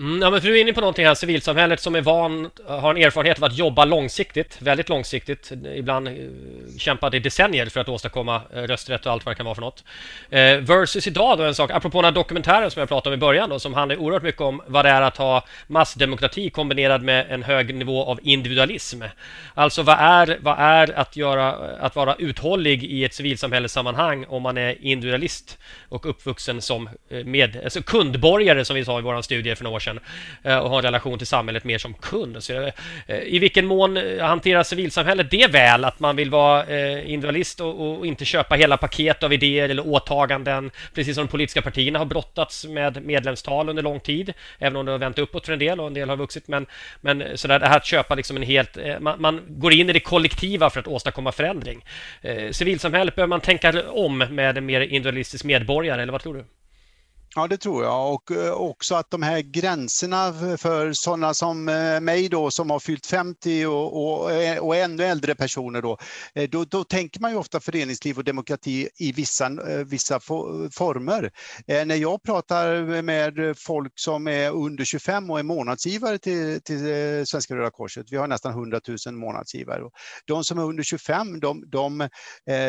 [0.00, 2.94] Mm, ja, men för du är inne på någonting här, civilsamhället som är van, har
[2.94, 6.14] en erfarenhet av att jobba långsiktigt, väldigt långsiktigt, ibland eh,
[6.78, 9.62] kämpat i decennier för att åstadkomma eh, rösträtt och allt vad det kan vara för
[9.62, 9.84] något.
[10.30, 13.20] Eh, versus idag då en sak, apropå den här dokumentären som jag pratade om i
[13.20, 17.26] början då, som handlar oerhört mycket om vad det är att ha massdemokrati kombinerad med
[17.30, 19.02] en hög nivå av individualism.
[19.54, 24.58] Alltså vad är, vad är att, göra, att vara uthållig i ett civilsamhällessammanhang om man
[24.58, 25.58] är individualist
[25.88, 29.76] och uppvuxen som eh, med, alltså kundborgare som vi sa i vår studie för några
[29.76, 30.00] år sedan branschen
[30.42, 32.42] eh, och ha en relation till samhället mer som kund.
[32.42, 32.52] Så,
[33.06, 35.84] eh, I vilken mån eh, hanterar civilsamhället det väl?
[35.84, 36.60] Att man vill vara
[37.00, 41.62] individualist och, och inte köpa hela paket av idéer eller åtaganden, precis som de politiska
[41.62, 45.52] partierna har brottats med medlemstal under lång tid, även om det har vänt uppåt för
[45.52, 46.48] en del och en del har vuxit.
[46.48, 46.66] Men,
[47.00, 48.78] men sådär, det här att köpa liksom en helt...
[49.00, 51.84] Man, man går in i det kollektiva för att åstadkomma förändring.
[52.50, 56.44] Civilsamhället behöver man tänka om med en mer individualistisk medborgare, eller vad tror du?
[57.36, 62.00] Ja, det tror jag och eh, också att de här gränserna för sådana som eh,
[62.00, 65.98] mig då som har fyllt 50 och, och, eh, och ännu äldre personer då,
[66.50, 69.50] då, då, tänker man ju ofta föreningsliv och demokrati i vissa,
[69.84, 70.20] vissa
[70.72, 71.30] former.
[71.66, 76.78] När jag pratar med folk som är under 25 och är månadsgivare till, till
[77.26, 79.82] Svenska Röda Korset, vi har nästan 100 000 månadsgivare.
[80.24, 82.08] De som är under 25, de, de,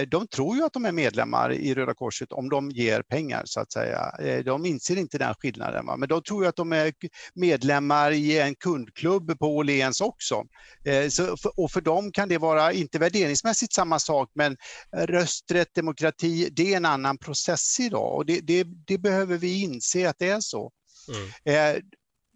[0.07, 3.59] de tror ju att de är medlemmar i Röda Korset om de ger pengar så
[3.59, 4.11] att säga
[4.51, 5.85] de inser inte den skillnaden.
[5.85, 5.97] Va?
[5.97, 6.93] Men de tror att de är
[7.33, 10.43] medlemmar i en kundklubb på Åhléns också.
[10.85, 14.57] Eh, så, och för dem kan det vara, inte värderingsmässigt samma sak, men
[14.97, 20.09] rösträtt, demokrati, det är en annan process idag och det, det, det behöver vi inse
[20.09, 20.71] att det är så.
[21.07, 21.75] Mm.
[21.75, 21.81] Eh,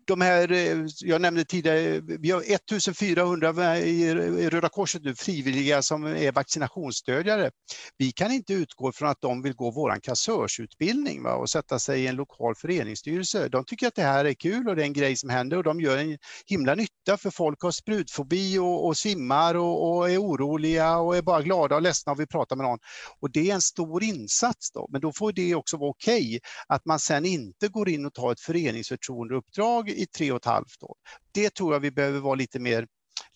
[0.08, 4.14] de här, eh, jag nämnde tidigare, vi har 1400 i
[4.50, 7.52] Röda Korset nu, frivilliga som är vaccinationsstödjare.
[7.98, 12.04] Vi kan inte utgå från att de vill gå vår kassörsutbildning va, och sätta sig
[12.04, 13.50] i en lokal föreningsstyrelse.
[13.50, 15.64] De tycker att det här är kul och det är en grej som händer och
[15.64, 20.18] de gör en himla nytta för folk har sprutfobi och, och svimmar och, och, är
[20.18, 22.80] oroliga och är bara glada och ledsna och vill prata med någon.
[23.20, 26.40] Och det är en stor insats då, men då får det också vara okej okay,
[26.68, 30.84] att man sen inte går in och tar ett föreningsförtroendeuppdrag i tre och ett halvt
[30.84, 30.96] år.
[31.32, 32.88] Det tror jag vi behöver vara lite mer,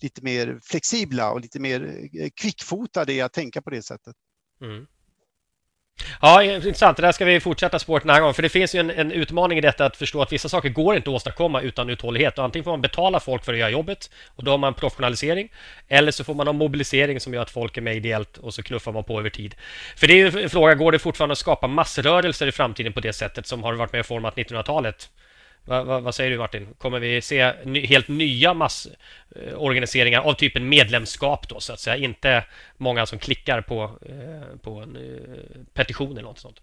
[0.01, 4.15] lite mer flexibla och lite mer eh, kvickfotade i att tänka på det sättet.
[4.61, 4.87] Mm.
[6.21, 6.97] Ja, intressant.
[6.97, 8.33] Det där ska vi fortsätta spåret den här gången.
[8.33, 10.95] För det finns ju en, en, utmaning i detta att förstå att vissa saker går
[10.95, 12.37] inte att åstadkomma utan uthållighet.
[12.37, 15.51] Och antingen får man betala folk för att göra jobbet och då har man professionalisering.
[15.87, 18.63] Eller så får man ha mobilisering som gör att folk är med ideellt och så
[18.63, 19.55] knuffar man på över tid.
[19.95, 22.99] För det är ju en fråga, går det fortfarande att skapa massrörelser i framtiden på
[22.99, 25.09] det sättet som har varit med och format 1900-talet?
[25.69, 26.67] Va, va, vad säger du Martin?
[26.77, 31.95] Kommer vi se ny, helt nya massorganiseringar eh, av typen medlemskap då så att säga?
[31.97, 32.45] Inte
[32.77, 36.61] många som klickar på, eh, på en eh, petition eller något sånt.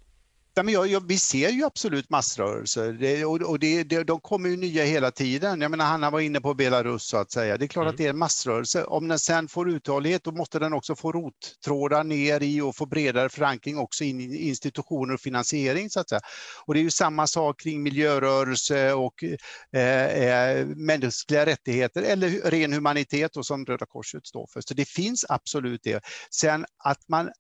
[0.59, 4.21] Ja, men jag, jag, vi ser ju absolut massrörelser det, och, och det, det, de
[4.21, 5.61] kommer ju nya hela tiden.
[5.61, 7.57] Jag menar, Hanna var inne på Belarus så att säga.
[7.57, 7.91] Det är klart mm.
[7.91, 8.85] att det är en massrörelse.
[8.85, 12.87] Om den sen får uthållighet då måste den också få rottrådar ner i och få
[12.87, 16.21] bredare förankring också in i institutioner och finansiering så att säga.
[16.67, 19.25] Och det är ju samma sak kring miljörörelse och
[19.73, 24.61] eh, eh, mänskliga rättigheter eller ren humanitet då, som Röda Korset står för.
[24.61, 26.05] Så det finns absolut det.
[26.31, 27.31] Sen att man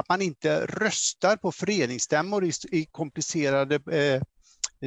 [0.00, 4.22] att man inte röstar på föreningsstämmor i, i komplicerade eh,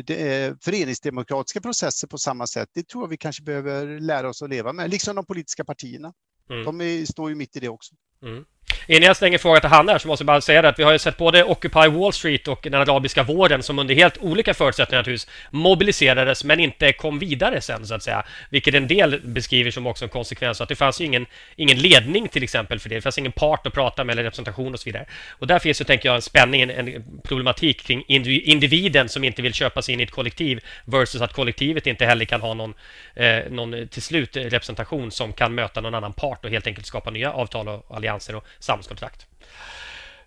[0.03, 2.69] de, eh, föreningsdemokratiska processer på samma sätt.
[2.73, 6.13] Det tror jag vi kanske behöver lära oss att leva med, liksom de politiska partierna.
[6.49, 6.65] Mm.
[6.65, 7.95] De är, står ju mitt i det också.
[8.23, 8.45] Mm.
[8.87, 10.83] Innan jag slänger frågan till Hanna här så måste jag bara säga det att vi
[10.83, 14.53] har ju sett både Occupy Wall Street och den arabiska våren som under helt olika
[14.53, 18.23] förutsättningar naturligtvis mobiliserades men inte kom vidare sen så att säga.
[18.49, 22.27] Vilket en del beskriver som också en konsekvens att det fanns ju ingen, ingen ledning
[22.27, 22.95] till exempel för det.
[22.95, 25.05] Det fanns ingen part att prata med eller representation och så vidare.
[25.29, 29.41] Och där finns ju, tänker jag, en spänning, en, en problematik kring individen som inte
[29.41, 32.73] vill köpa sig in i ett kollektiv versus att kollektivet inte heller kan ha någon,
[33.15, 37.09] eh, någon till slut representation som kan möta någon annan part och helt enkelt skapa
[37.09, 39.27] nya avtal och allianser och samhällskontrakt.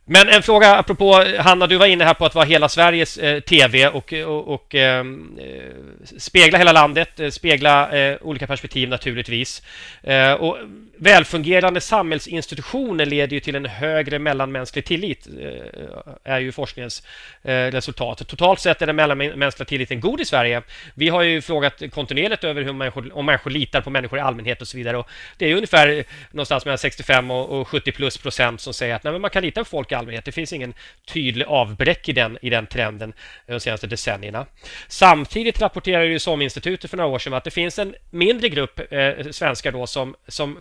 [0.09, 3.41] Men en fråga apropå Hanna, du var inne här på att vara hela Sveriges eh,
[3.41, 9.63] TV och, och, och ehm, eh, spegla hela landet, eh, spegla eh, olika perspektiv naturligtvis.
[10.03, 10.59] Eh, och
[10.99, 17.03] välfungerande samhällsinstitutioner leder ju till en högre mellanmänsklig tillit, eh, är ju forskningens
[17.43, 18.29] eh, resultat.
[18.29, 20.63] Totalt sett är den mellanmänskliga tilliten god i Sverige.
[20.95, 24.61] Vi har ju frågat kontinuerligt över hur människor, om människor litar på människor i allmänhet
[24.61, 24.97] och så vidare.
[24.97, 29.19] Och det är ungefär någonstans mellan 65 och 70 plus procent som säger att nej,
[29.19, 30.25] man kan lita på folk allmänhet.
[30.25, 30.75] Det finns ingen
[31.07, 33.13] tydlig avbräck i den, i den trenden
[33.47, 34.47] de senaste decennierna.
[34.89, 39.31] Samtidigt rapporterar ju SOM-institutet för några år sedan att det finns en mindre grupp eh,
[39.31, 40.59] svenskar då som, som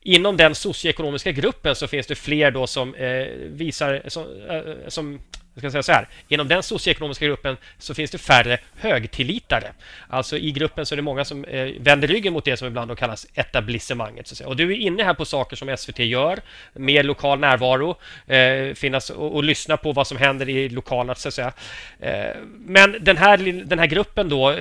[0.00, 5.20] inom den socioekonomiska gruppen så finns det fler då som eh, visar som, eh, som
[5.66, 9.72] jag ska säga så här, inom den socioekonomiska gruppen så finns det färre högtillitare.
[10.08, 12.90] Alltså i gruppen så är det många som eh, vänder ryggen mot det som ibland
[12.90, 14.26] då kallas etablissemanget.
[14.26, 14.48] Så att säga.
[14.48, 16.38] Och du är inne här på saker som SVT gör,
[16.72, 17.96] mer lokal närvaro,
[18.26, 21.52] eh, finnas och, och, lyssna på vad som händer i lokala, så att säga.
[22.00, 24.56] Eh, men den här, den här gruppen då, eh,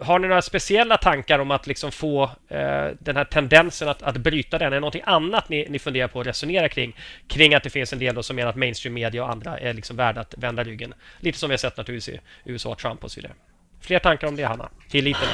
[0.00, 4.16] har ni några speciella tankar om att liksom få eh, den här tendensen att, att
[4.16, 4.66] bryta den?
[4.66, 6.96] Är det någonting annat ni, ni funderar på att resonera kring?
[7.28, 9.96] Kring att det finns en del som menar att mainstream media och andra är liksom
[9.96, 10.94] värda att vända ryggen.
[11.20, 13.34] Lite som vi har sett naturligtvis i USA, Trump och så vidare.
[13.80, 14.68] Fler tankar om det, Hanna?
[14.90, 15.28] Tilliten?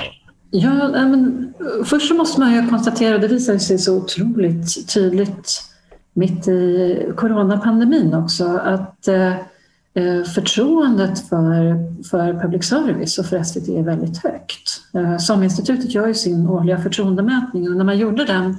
[0.51, 4.95] Ja, men, eh, först så måste man ju konstatera, och det visar sig så otroligt
[4.95, 5.63] tydligt
[6.13, 9.33] mitt i coronapandemin också, att eh,
[9.95, 11.77] eh förtroendet för,
[12.11, 14.81] för public service och för SVT är väldigt högt.
[14.95, 18.57] Eh, SOM-institutet gör ju sin årliga förtroendemätning och när man gjorde den,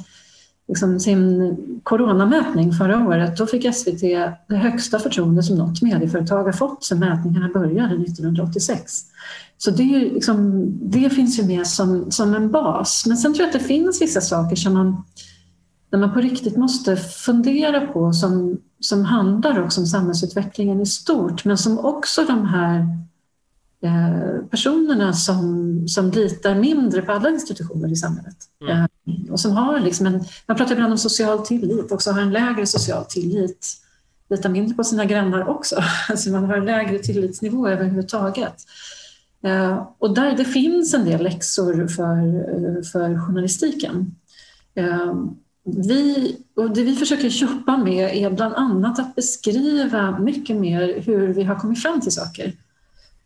[0.70, 4.02] liksom sin coronamätning förra året, då fick SVT
[4.48, 9.02] det högsta förtroende som något medieföretag har fått sedan mätningarna började 1986.
[9.58, 13.04] Så det, liksom, det finns ju med som, som en bas.
[13.08, 15.04] Men sen tror jag att det finns vissa saker som man,
[15.90, 21.46] där man på riktigt måste fundera på som som handlar också om samhällsutvecklingen i stort
[21.46, 22.88] men som också de här
[24.50, 28.38] personerna som, som litar mindre på alla institutioner i samhället.
[28.62, 28.78] Mm.
[28.78, 32.32] Eh, och som har liksom en, man pratar ibland om social tillit, också har en
[32.32, 33.68] lägre social tillit,
[34.30, 35.76] litar mindre på sina grannar också.
[36.10, 38.56] Alltså man har en lägre tillitsnivå överhuvudtaget.
[39.44, 44.16] Eh, och där det finns en del läxor för, för journalistiken
[45.78, 51.34] vi, och det vi försöker jobba med är bland annat att beskriva mycket mer hur
[51.34, 52.54] vi har kommit fram till saker.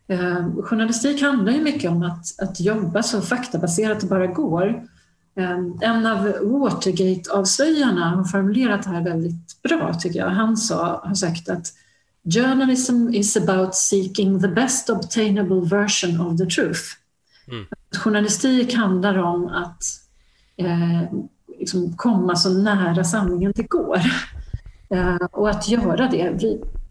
[0.07, 4.83] Eh, journalistik handlar ju mycket om att, att jobba så faktabaserat det bara går.
[5.35, 10.29] Eh, en av Watergate-avslöjarna har formulerat det här väldigt bra, tycker jag.
[10.29, 11.73] Han sa, har sagt att
[12.25, 16.81] Journalism is about seeking the best obtainable version of the truth.
[17.47, 17.65] Mm.
[17.97, 19.83] Journalistik handlar om att
[20.57, 21.03] eh,
[21.59, 24.01] liksom komma så nära sanningen det går.
[24.89, 26.43] Eh, och att göra det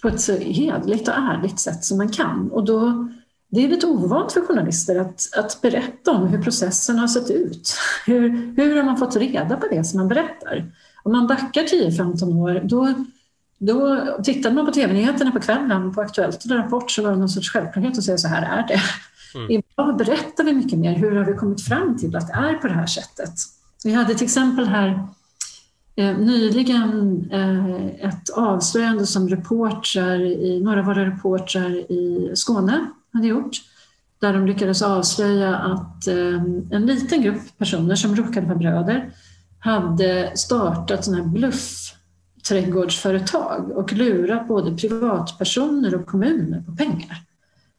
[0.02, 2.50] på ett så hedligt och ärligt sätt som man kan.
[2.52, 3.08] Och då,
[3.48, 7.74] det är lite ovant för journalister att, att berätta om hur processen har sett ut.
[8.06, 10.72] Hur, hur har man fått reda på det som man berättar?
[11.02, 12.94] Om man backar 10-15 år, då,
[13.58, 17.28] då tittade man på tv-nyheterna på kvällen på Aktuellt eller Rapport så var det någon
[17.28, 18.80] sorts självklarhet att säga så här är det.
[19.38, 19.50] Mm.
[19.50, 20.94] Idag berättar vi mycket mer.
[20.94, 23.34] Hur har vi kommit fram till att det är på det här sättet?
[23.84, 25.08] Vi hade till exempel här
[25.96, 33.26] Eh, nyligen eh, ett avslöjande som reportrar i, några av våra reportrar i Skåne hade
[33.26, 33.56] gjort
[34.20, 39.10] där de lyckades avslöja att eh, en liten grupp personer som råkade vara bröder
[39.58, 47.16] hade startat sådana här bluffträdgårdsföretag och lurat både privatpersoner och kommuner på pengar.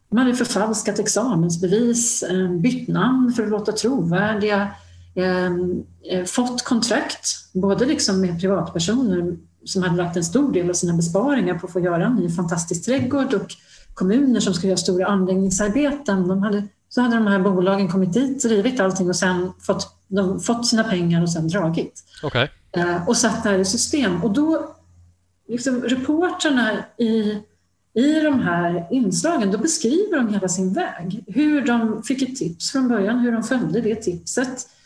[0.10, 2.24] De hade förfalskat examensbevis,
[2.60, 4.70] bytt namn för att låta trovärdiga,
[5.16, 10.94] eh, fått kontrakt, både liksom med privatpersoner som hade lagt en stor del av sina
[10.94, 13.56] besparingar på att få göra en ny fantastisk trädgård och
[13.94, 16.28] kommuner som skulle göra stora anläggningsarbeten.
[16.28, 20.40] De hade, så hade de här bolagen kommit dit, drivit allting och sen fått, de,
[20.40, 22.04] fått sina pengar och sen dragit.
[22.24, 22.48] Okay.
[22.72, 24.24] Eh, och satt det här i system.
[24.24, 24.76] Och då,
[25.48, 27.38] liksom, reportrarna i
[27.96, 31.24] i de här inslagen då beskriver de hela sin väg.
[31.28, 34.83] Hur de fick ett tips från början, hur de följde det tipset, Ehm,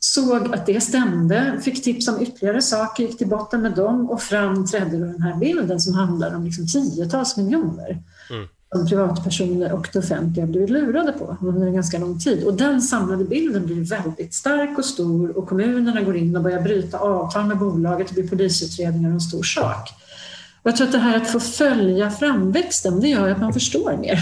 [0.00, 4.22] såg att det stämde, fick tips om ytterligare saker, gick till botten med dem och
[4.22, 8.48] fram trädde den här bilden som handlar om liksom tiotals miljoner mm.
[8.74, 12.44] som privatpersoner och det offentliga blivit lurade på under en ganska lång tid.
[12.44, 16.62] Och den samlade bilden blir väldigt stark och stor och kommunerna går in och börjar
[16.62, 19.90] bryta avtal med bolaget, det blir polisutredningar och en stor sak.
[20.62, 23.96] Och jag tror att det här att få följa framväxten, det gör att man förstår
[23.96, 24.18] mer.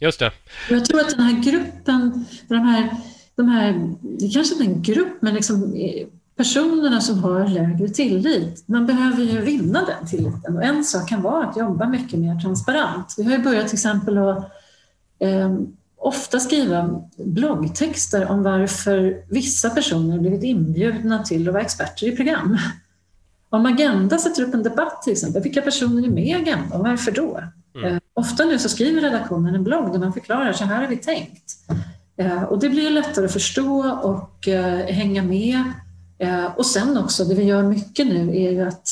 [0.00, 0.32] Just det.
[0.70, 2.96] Jag tror att den här gruppen, de här
[3.36, 6.06] de här, det kanske inte är en grupp, men liksom eh,
[6.36, 8.64] personerna som har lägre tillit.
[8.68, 12.40] Man behöver ju vinna den tilliten och en sak kan vara att jobba mycket mer
[12.40, 13.14] transparent.
[13.18, 14.38] Vi har ju börjat till exempel att
[15.18, 15.56] eh,
[15.96, 22.58] ofta skriva bloggtexter om varför vissa personer blivit inbjudna till att vara experter i program.
[23.50, 26.84] Om Agenda sätter upp en debatt till exempel, vilka personer är med i Agenda och
[26.84, 27.40] varför då?
[27.74, 27.94] Mm.
[27.94, 30.96] Eh, ofta nu så skriver redaktionen en blogg där man förklarar, så här har vi
[30.96, 31.56] tänkt.
[32.16, 35.62] Eh, och det blir lättare att förstå och eh, hänga med.
[36.18, 38.88] Eh, och sen också, det vi gör mycket nu är ju att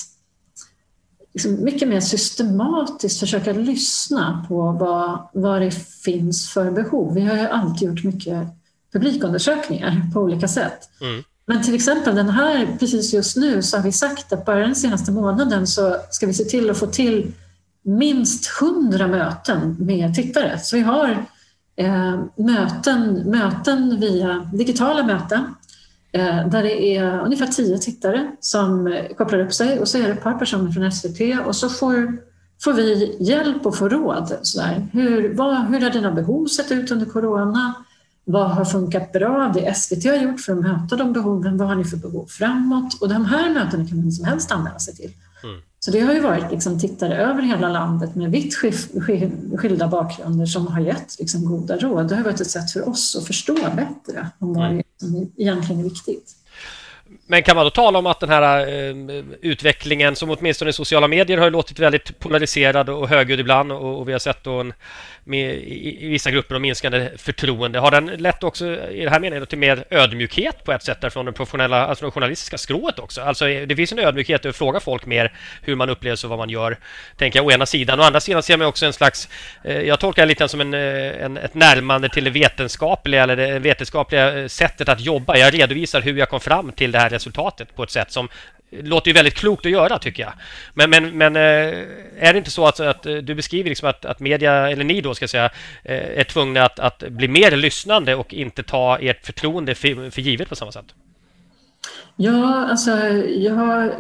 [1.35, 5.71] liksom mycket mer systematiskt försöka lyssna på vad, vad det
[6.05, 7.15] finns för behov.
[7.15, 8.47] Vi har ju alltid gjort mycket
[8.93, 10.89] publikundersökningar på olika sätt.
[11.01, 11.23] Mm.
[11.47, 14.75] Men till exempel den här, precis just nu, så har vi sagt att bara den
[14.75, 17.33] senaste månaden så ska vi se till att få till
[17.83, 20.59] minst 100 möten med tittare.
[20.59, 21.27] Så vi har
[21.77, 25.55] Eh, möten, möten via digitala möten
[26.13, 30.13] eh, där det är ungefär tio tittare som kopplar upp sig och så är det
[30.13, 32.19] ett par personer från SVT och så får,
[32.63, 34.39] får vi hjälp och får råd.
[34.43, 34.87] Sådär.
[34.93, 37.75] Hur, vad, hur har dina behov sett ut under corona?
[38.25, 39.53] Vad har funkat bra?
[39.55, 41.57] Det SVT har gjort för att möta de behoven.
[41.57, 43.03] Vad har ni för behov framåt?
[43.03, 45.11] Och de här mötena kan vem som helst anmäla sig till.
[45.45, 45.61] Mm.
[45.85, 48.55] Så det har ju varit liksom tittare över hela landet med vitt
[49.59, 52.09] skilda bakgrunder som har gett liksom goda råd.
[52.09, 54.83] Det har varit ett sätt för oss att förstå bättre om vad mm.
[55.01, 56.37] som egentligen är viktigt.
[57.27, 61.09] Men kan man då tala om att den här eh, utvecklingen som åtminstone i sociala
[61.09, 64.73] medier har låtit väldigt polariserad och högljudd ibland och, och vi har sett då en
[65.25, 67.79] med, i, i, vissa grupper och minskande förtroende.
[67.79, 71.27] Har den lett också i det här meningen till mer ödmjukhet på ett sätt från
[71.27, 73.23] det professionella, alltså det journalistiska skrået också?
[73.23, 76.39] Alltså det finns en ödmjukhet att fråga folk mer hur man upplever sig och vad
[76.39, 76.79] man gör,
[77.17, 78.01] tänker jag å ena sidan.
[78.01, 79.29] Å andra sidan ser man också en slags,
[79.65, 83.37] eh, jag tolkar det lite som en, eh, en, ett närmande till det vetenskapliga eller
[83.37, 85.37] det vetenskapliga eh, sättet att jobba.
[85.37, 88.29] Jag redovisar hur jag kom fram till det här resultatet på ett sätt som
[88.83, 90.33] låter ju väldigt klokt att göra tycker jag.
[90.75, 91.79] Men, men, men eh,
[92.19, 95.01] är det inte så att, att eh, du beskriver liksom att, att media, eller ni
[95.01, 95.51] då ska jag säga,
[95.85, 100.23] eh, är tvungna att, att bli mer lyssnande och inte ta ert förtroende för, för
[100.23, 100.95] givet på samma sätt?
[102.17, 102.91] Ja, alltså
[103.27, 103.91] jag,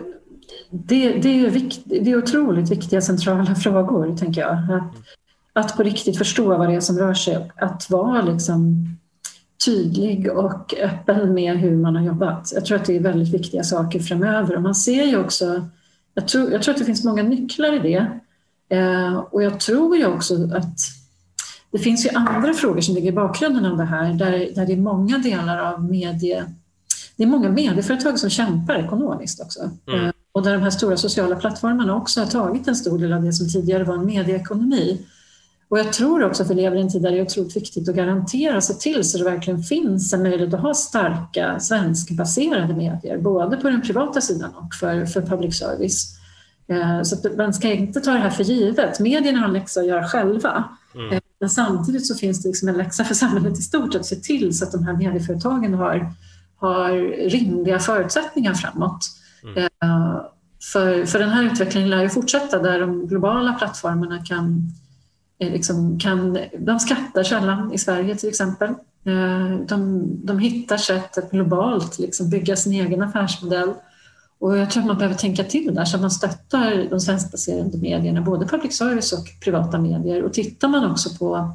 [0.71, 4.53] det, det, är vikt, det är otroligt viktiga centrala frågor, tänker jag.
[4.53, 4.93] Att,
[5.53, 8.89] att på riktigt förstå vad det är som rör sig, att vara liksom
[9.65, 12.53] tydlig och öppen med hur man har jobbat.
[12.55, 15.69] Jag tror att det är väldigt viktiga saker framöver och man ser ju också,
[16.15, 18.07] jag tror, jag tror att det finns många nycklar i det
[18.77, 20.79] eh, och jag tror ju också att
[21.71, 24.73] det finns ju andra frågor som ligger i bakgrunden av det här där, där det
[24.73, 26.45] är många delar av medie
[27.17, 29.71] det är många medieföretag som kämpar ekonomiskt också.
[29.89, 30.05] Mm.
[30.05, 33.23] Eh, och där de här stora sociala plattformarna också har tagit en stor del av
[33.23, 35.07] det som tidigare var en medieekonomi
[35.69, 37.89] och jag tror också att vi lever i en tid där det är otroligt viktigt
[37.89, 43.19] att garantera sig till så det verkligen finns en möjlighet att ha starka svenskbaserade medier,
[43.19, 46.19] både på den privata sidan och för, för public service.
[46.69, 49.01] Eh, så man ska inte ta det här för givet.
[49.01, 50.65] Medierna har en läxa att göra själva.
[50.95, 51.13] Mm.
[51.13, 54.17] Eh, men samtidigt så finns det liksom en läxa för samhället i stort att se
[54.17, 56.13] till så att de här medieföretagen har,
[56.57, 56.91] har
[57.29, 59.07] rimliga förutsättningar framåt.
[59.43, 59.59] Mm.
[59.59, 60.21] Eh,
[60.73, 64.73] för, för den här utvecklingen lär ju fortsätta där de globala plattformarna kan
[65.39, 68.69] liksom kan, de skrattar sällan i Sverige till exempel.
[69.07, 73.73] Eh, de, de hittar sätt att globalt liksom bygga sin egen affärsmodell.
[74.39, 77.79] Och jag tror att man behöver tänka till där så att man stöttar de svenskbaserade
[77.79, 80.23] medierna, både public service och privata medier.
[80.23, 81.53] Och tittar man också på,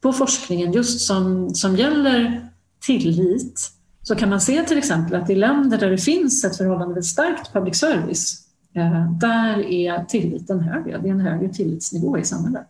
[0.00, 2.48] på forskningen just som, som gäller
[2.80, 3.70] tillit
[4.02, 7.52] så kan man se till exempel att i länder där det finns ett förhållandevis starkt
[7.52, 8.42] public service,
[8.74, 10.98] eh, där är tilliten högre.
[10.98, 12.66] Det är en högre tillitsnivå i samhället.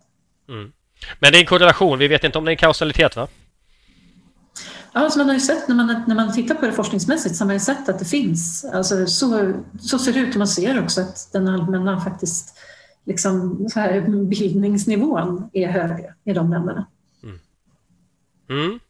[0.48, 0.72] Mm.
[1.20, 3.28] Men det är en korrelation, vi vet inte om det är en kausalitet va?
[4.92, 7.44] Ja, alltså man har ju sett när man, när man tittar på det forskningsmässigt så
[7.44, 8.64] har man ju sett att det finns.
[8.64, 12.58] Alltså så, så ser det ut och man ser också att den allmänna faktiskt
[13.04, 16.86] liksom, så här, bildningsnivån är högre i de länderna.
[17.22, 17.38] Mm.
[18.48, 18.80] Mm.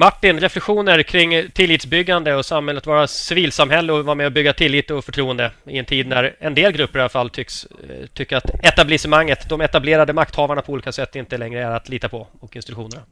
[0.00, 5.04] Martin, reflektioner kring tillitsbyggande och samhället vara civilsamhälle och vara med och bygga tillit och
[5.04, 8.64] förtroende i en tid när en del grupper i alla fall tycks eh, tycka att
[8.64, 13.02] etablissemanget, de etablerade makthavarna på olika sätt inte längre är att lita på och institutionerna.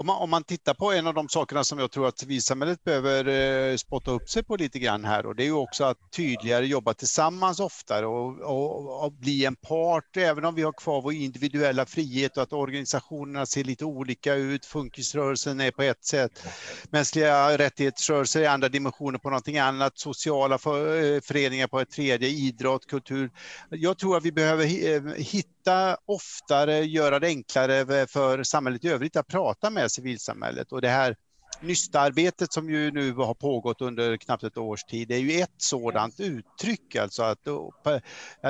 [0.00, 2.84] Om man, om man tittar på en av de sakerna som jag tror att civilsamhället
[2.84, 5.98] behöver eh, spotta upp sig på lite grann här och det är ju också att
[6.16, 11.02] tydligare jobba tillsammans oftare och, och, och, bli en part, även om vi har kvar
[11.02, 14.66] vår individuella frihet och att organisationerna ser lite olika ut.
[14.66, 16.42] Funkisrörelsen är på ett sätt,
[16.90, 22.28] mänskliga rättighetsrörelser i andra dimensioner på någonting annat, sociala för, eh, föreningar på ett tredje,
[22.28, 23.30] idrott, kultur.
[23.70, 28.88] Jag tror att vi behöver eh, hitta oftare, göra det enklare eh, för samhället i
[28.88, 31.16] övrigt att prata med civilsamhället och det här
[31.60, 35.54] Nysta-arbetet som ju nu har pågått under knappt ett års tid, det är ju ett
[35.56, 37.44] sådant uttryck, alltså att,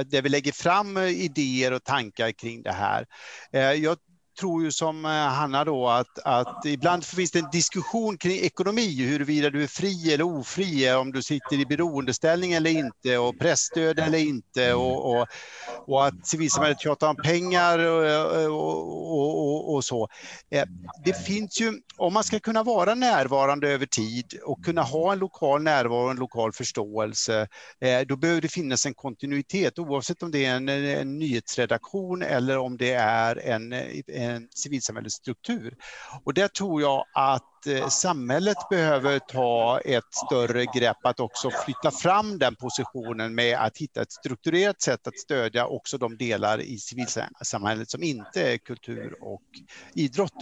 [0.06, 3.06] där vi lägger fram idéer och tankar kring det här.
[3.52, 3.96] Eh, jag
[4.38, 9.06] tror ju som eh, Hanna då att, att ibland finns det en diskussion kring ekonomi,
[9.06, 13.98] huruvida du är fri eller ofri, om du sitter i beroendeställning eller inte och pressstöd
[13.98, 15.26] eller inte och, och,
[15.86, 20.08] och att civilsamhället tjatar om pengar och, och, och, så.
[20.50, 20.64] Eh,
[21.04, 25.18] det finns ju, om man ska kunna vara närvarande över tid och kunna ha en
[25.18, 27.48] lokal närvaro och en lokal förståelse,
[27.80, 32.58] eh, då behöver det finnas en kontinuitet oavsett om det är en, en nyhetsredaktion eller
[32.58, 33.72] om det är en,
[34.06, 35.76] en Eh, civilsamhällets struktur.
[36.24, 41.90] Och där tror jag att Eh, samhället behöver ta ett större grepp att också flytta
[41.90, 46.78] fram den positionen med att hitta ett strukturerat sätt att stödja också de delar i
[46.78, 49.42] civilsamhället som inte är kultur och
[49.94, 50.32] idrott.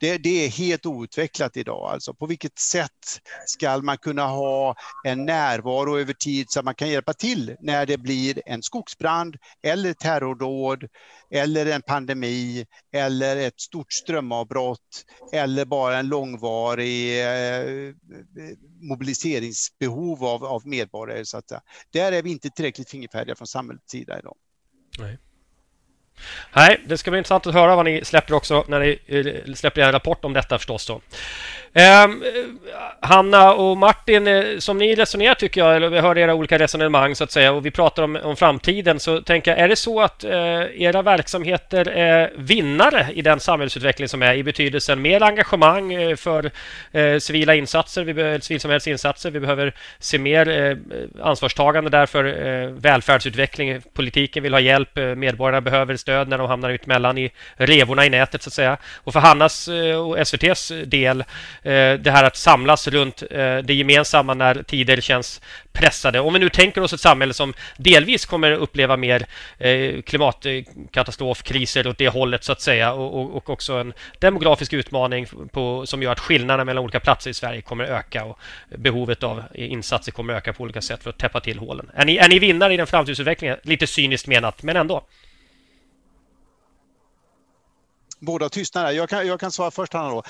[0.00, 1.90] Det, det är helt outvecklat idag.
[1.92, 6.74] Alltså på vilket sätt ska man kunna ha en närvaro över tid så att man
[6.74, 10.84] kan hjälpa till när det blir en skogsbrand eller terrordåd
[11.30, 17.94] eller en pandemi eller ett stort strömavbrott eller bara en långvarig långvarig eh,
[18.80, 21.24] mobiliseringsbehov av, av medborgare.
[21.24, 21.52] Så att,
[21.90, 24.36] där är vi inte tillräckligt fingerfärdiga från samhällets sida idag.
[24.98, 25.18] Nej.
[26.52, 29.80] Nej, det ska bli intressant att höra vad ni släpper också när ni eh, släpper
[29.80, 30.86] en rapport om detta förstås.
[30.86, 31.00] Då.
[31.78, 36.34] Ehm, eh, Hanna och Martin, eh, som ni resonerar tycker jag, eller vi hör era
[36.34, 39.68] olika resonemang så att säga och vi pratar om, om framtiden så tänker jag, är
[39.68, 40.32] det så att eh,
[40.82, 46.50] era verksamheter är vinnare i den samhällsutveckling som är i betydelsen mer engagemang eh, för
[46.92, 50.76] eh, civila insatser, vi behöver civilsamhällesinsatser, vi behöver se mer eh,
[51.22, 56.70] ansvarstagande därför eh, välfärdsutveckling, politiken vill ha hjälp, eh, medborgarna behöver stöd när de hamnar
[56.70, 58.76] ut mellan i revorna i nätet så att säga.
[59.04, 61.20] Och för Hannas eh, och SVTs eh, del
[61.62, 63.22] eh, det här att samlas runt
[63.64, 65.40] det gemensamma när tider känns
[65.72, 66.20] pressade.
[66.20, 69.26] Om vi nu tänker oss ett samhälle som delvis kommer uppleva mer
[70.02, 76.02] klimatkatastrofkriser åt det hållet så att säga och, och också en demografisk utmaning på, som
[76.02, 78.38] gör att skillnaderna mellan olika platser i Sverige kommer öka och
[78.76, 81.90] behovet av insatser kommer öka på olika sätt för att täppa till hålen.
[81.94, 83.56] Är ni, är ni vinnare i den framtidsutvecklingen?
[83.62, 85.02] Lite cyniskt menat, men ändå.
[88.20, 88.92] Båda tystnar.
[88.92, 90.10] Jag kan, jag kan svara först, Hanna.
[90.10, 90.22] Då.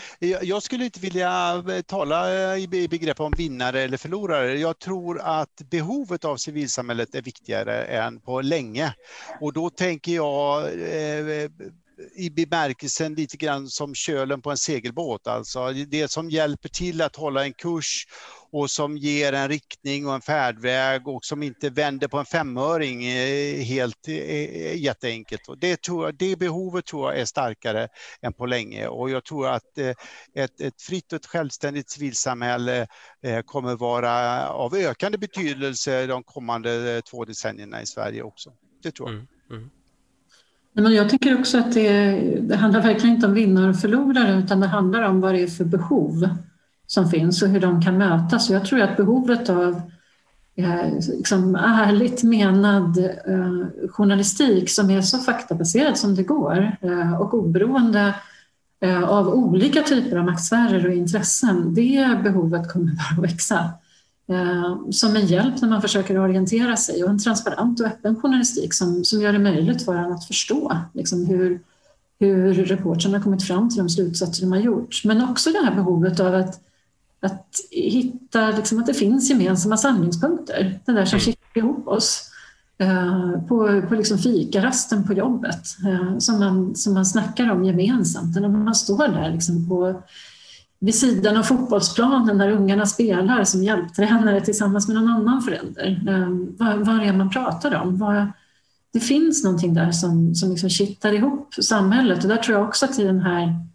[0.43, 4.59] Jag skulle inte vilja eh, tala eh, i begrepp om vinnare eller förlorare.
[4.59, 8.95] Jag tror att behovet av civilsamhället är viktigare än på länge.
[9.41, 11.51] Och då tänker jag eh, eh
[12.16, 15.26] i bemärkelsen lite grann som kölen på en segelbåt.
[15.26, 18.07] Alltså det som hjälper till att hålla en kurs
[18.57, 23.02] och som ger en riktning och en färdväg och som inte vänder på en femöring
[23.62, 24.09] helt
[24.74, 25.42] jätteenkelt.
[25.59, 27.88] Det, tror jag, det behovet tror jag är starkare
[28.22, 29.90] än på länge och jag tror att eh,
[30.34, 32.86] ett, ett fritt och ett självständigt civilsamhälle
[33.22, 38.52] eh, kommer vara av ökande betydelse de kommande två decennierna i Sverige också.
[38.82, 39.14] Det tror jag.
[39.16, 39.70] Mm, mm.
[40.72, 44.61] Men jag tänker också att det, det handlar verkligen inte om vinnare och förlorare utan
[44.61, 46.28] det handlar om vad det är för behov
[46.87, 48.51] som finns och hur de kan mötas.
[48.51, 49.80] jag tror att behovet av
[50.57, 57.34] eh, liksom ärligt menad eh, journalistik som är så faktabaserad som det går eh, och
[57.34, 58.14] oberoende
[58.80, 63.70] eh, av olika typer av maktsfärer och intressen, det behovet kommer bara att växa.
[64.28, 68.74] Eh, som en hjälp när man försöker orientera sig och en transparent och öppen journalistik
[68.74, 71.61] som, som gör det möjligt för en att förstå liksom hur,
[72.18, 75.03] hur reportrarna kommit fram till de slutsatser de har gjort.
[75.05, 76.61] Men också det här behovet av att
[77.22, 81.24] att hitta liksom, att det finns gemensamma samlingspunkter, det där som mm.
[81.24, 82.30] kittlar ihop oss
[82.78, 88.36] eh, på, på liksom fikarasten på jobbet eh, som, man, som man snackar om gemensamt.
[88.36, 90.02] Eller man står där liksom på,
[90.78, 96.02] vid sidan av fotbollsplanen när ungarna spelar som hjälptränare tillsammans med någon annan förälder.
[96.08, 97.98] Eh, vad, vad är man pratar om?
[97.98, 98.26] Vad,
[98.92, 102.84] det finns någonting där som, som liksom kittar ihop samhället och där tror jag också
[102.84, 103.66] att i den här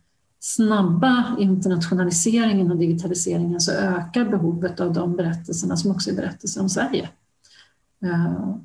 [0.43, 6.69] snabba internationaliseringen och digitaliseringen så ökar behovet av de berättelserna som också är berättelser om
[6.69, 7.09] Sverige.
[8.03, 8.55] Eh,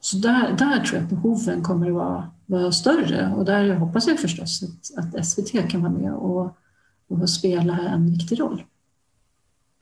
[0.00, 4.06] så där, där tror jag att behoven kommer att vara, vara större och där hoppas
[4.06, 6.56] jag förstås att, att SVT kan vara med och,
[7.08, 8.62] och spela en viktig roll.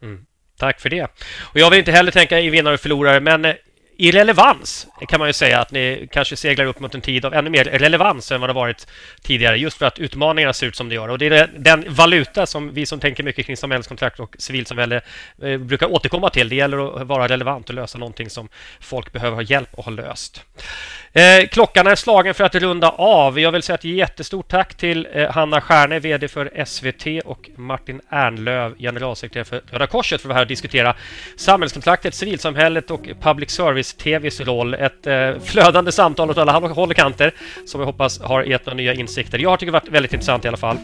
[0.03, 0.27] Mm.
[0.57, 1.05] Tack för det.
[1.53, 3.55] Och jag vill inte heller tänka i vinnare och förlorare, men eh,
[4.01, 7.35] i relevans kan man ju säga att ni kanske seglar upp mot en tid av
[7.35, 8.87] ännu mer relevans än vad det varit
[9.23, 11.09] tidigare just för att utmaningarna ser ut som de gör.
[11.09, 15.01] Och det är den valuta som vi som tänker mycket kring samhällskontrakt och civilsamhälle
[15.43, 16.49] eh, brukar återkomma till.
[16.49, 18.49] Det gäller att vara relevant och lösa någonting som
[18.81, 20.45] folk behöver ha hjälp att ha löst.
[21.13, 23.41] Eh, klockan är slagen för att runda av.
[23.41, 28.01] Jag vill säga ett jättestort tack till eh, Hanna Stjärne, VD för SVT och Martin
[28.09, 30.95] Ernlöv, generalsekreterare för Röda Korset för att vara här och diskutera
[31.37, 34.75] samhällskontraktet, civilsamhället och public service-TVs roll.
[34.75, 37.35] Ett eh, flödande samtal åt alla håll och kanter
[37.67, 39.39] som jag hoppas har gett några nya insikter.
[39.39, 40.77] Jag har tyckt det varit väldigt intressant i alla fall.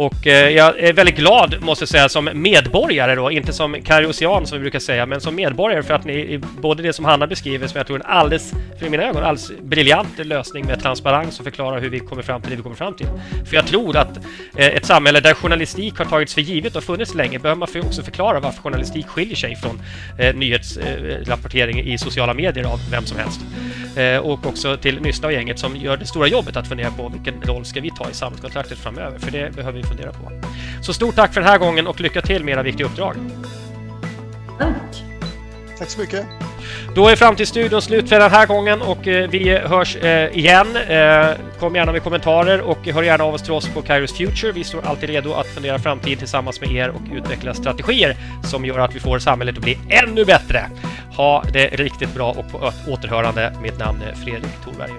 [0.00, 4.46] Och eh, jag är väldigt glad, måste jag säga, som medborgare då, inte som kariosian
[4.46, 7.66] som vi brukar säga, men som medborgare för att ni, både det som Hanna beskriver,
[7.66, 11.44] som jag tror är en alldeles, för mina ögon, alldeles briljant lösning med transparens och
[11.44, 13.06] förklara hur vi kommer fram till det vi kommer fram till.
[13.48, 14.16] För jag tror att
[14.56, 17.80] eh, ett samhälle där journalistik har tagits för givet och funnits länge behöver man för
[17.80, 19.82] också förklara varför journalistik skiljer sig från
[20.18, 23.40] eh, nyhetsrapportering eh, i sociala medier av vem som helst.
[23.96, 27.08] Eh, och också till Nysta och gänget som gör det stora jobbet att fundera på
[27.08, 30.30] vilken roll ska vi ta i samhällskontraktet framöver, för det behöver vi fundera på.
[30.82, 33.16] Så stort tack för den här gången och lycka till med era viktiga uppdrag.
[34.58, 35.04] Tack!
[35.78, 36.26] Tack så mycket!
[36.94, 40.76] Då är Framtidsstudion slut för den här gången och eh, vi hörs eh, igen.
[40.76, 41.28] Eh,
[41.58, 44.52] kom gärna med kommentarer och hör gärna av oss till oss på Kairos Future.
[44.52, 48.78] Vi står alltid redo att fundera framtid tillsammans med er och utveckla strategier som gör
[48.78, 50.70] att vi får samhället att bli ännu bättre.
[51.16, 53.52] Ha det riktigt bra och på återhörande.
[53.62, 54.92] Mitt namn är Fredrik Thorberg.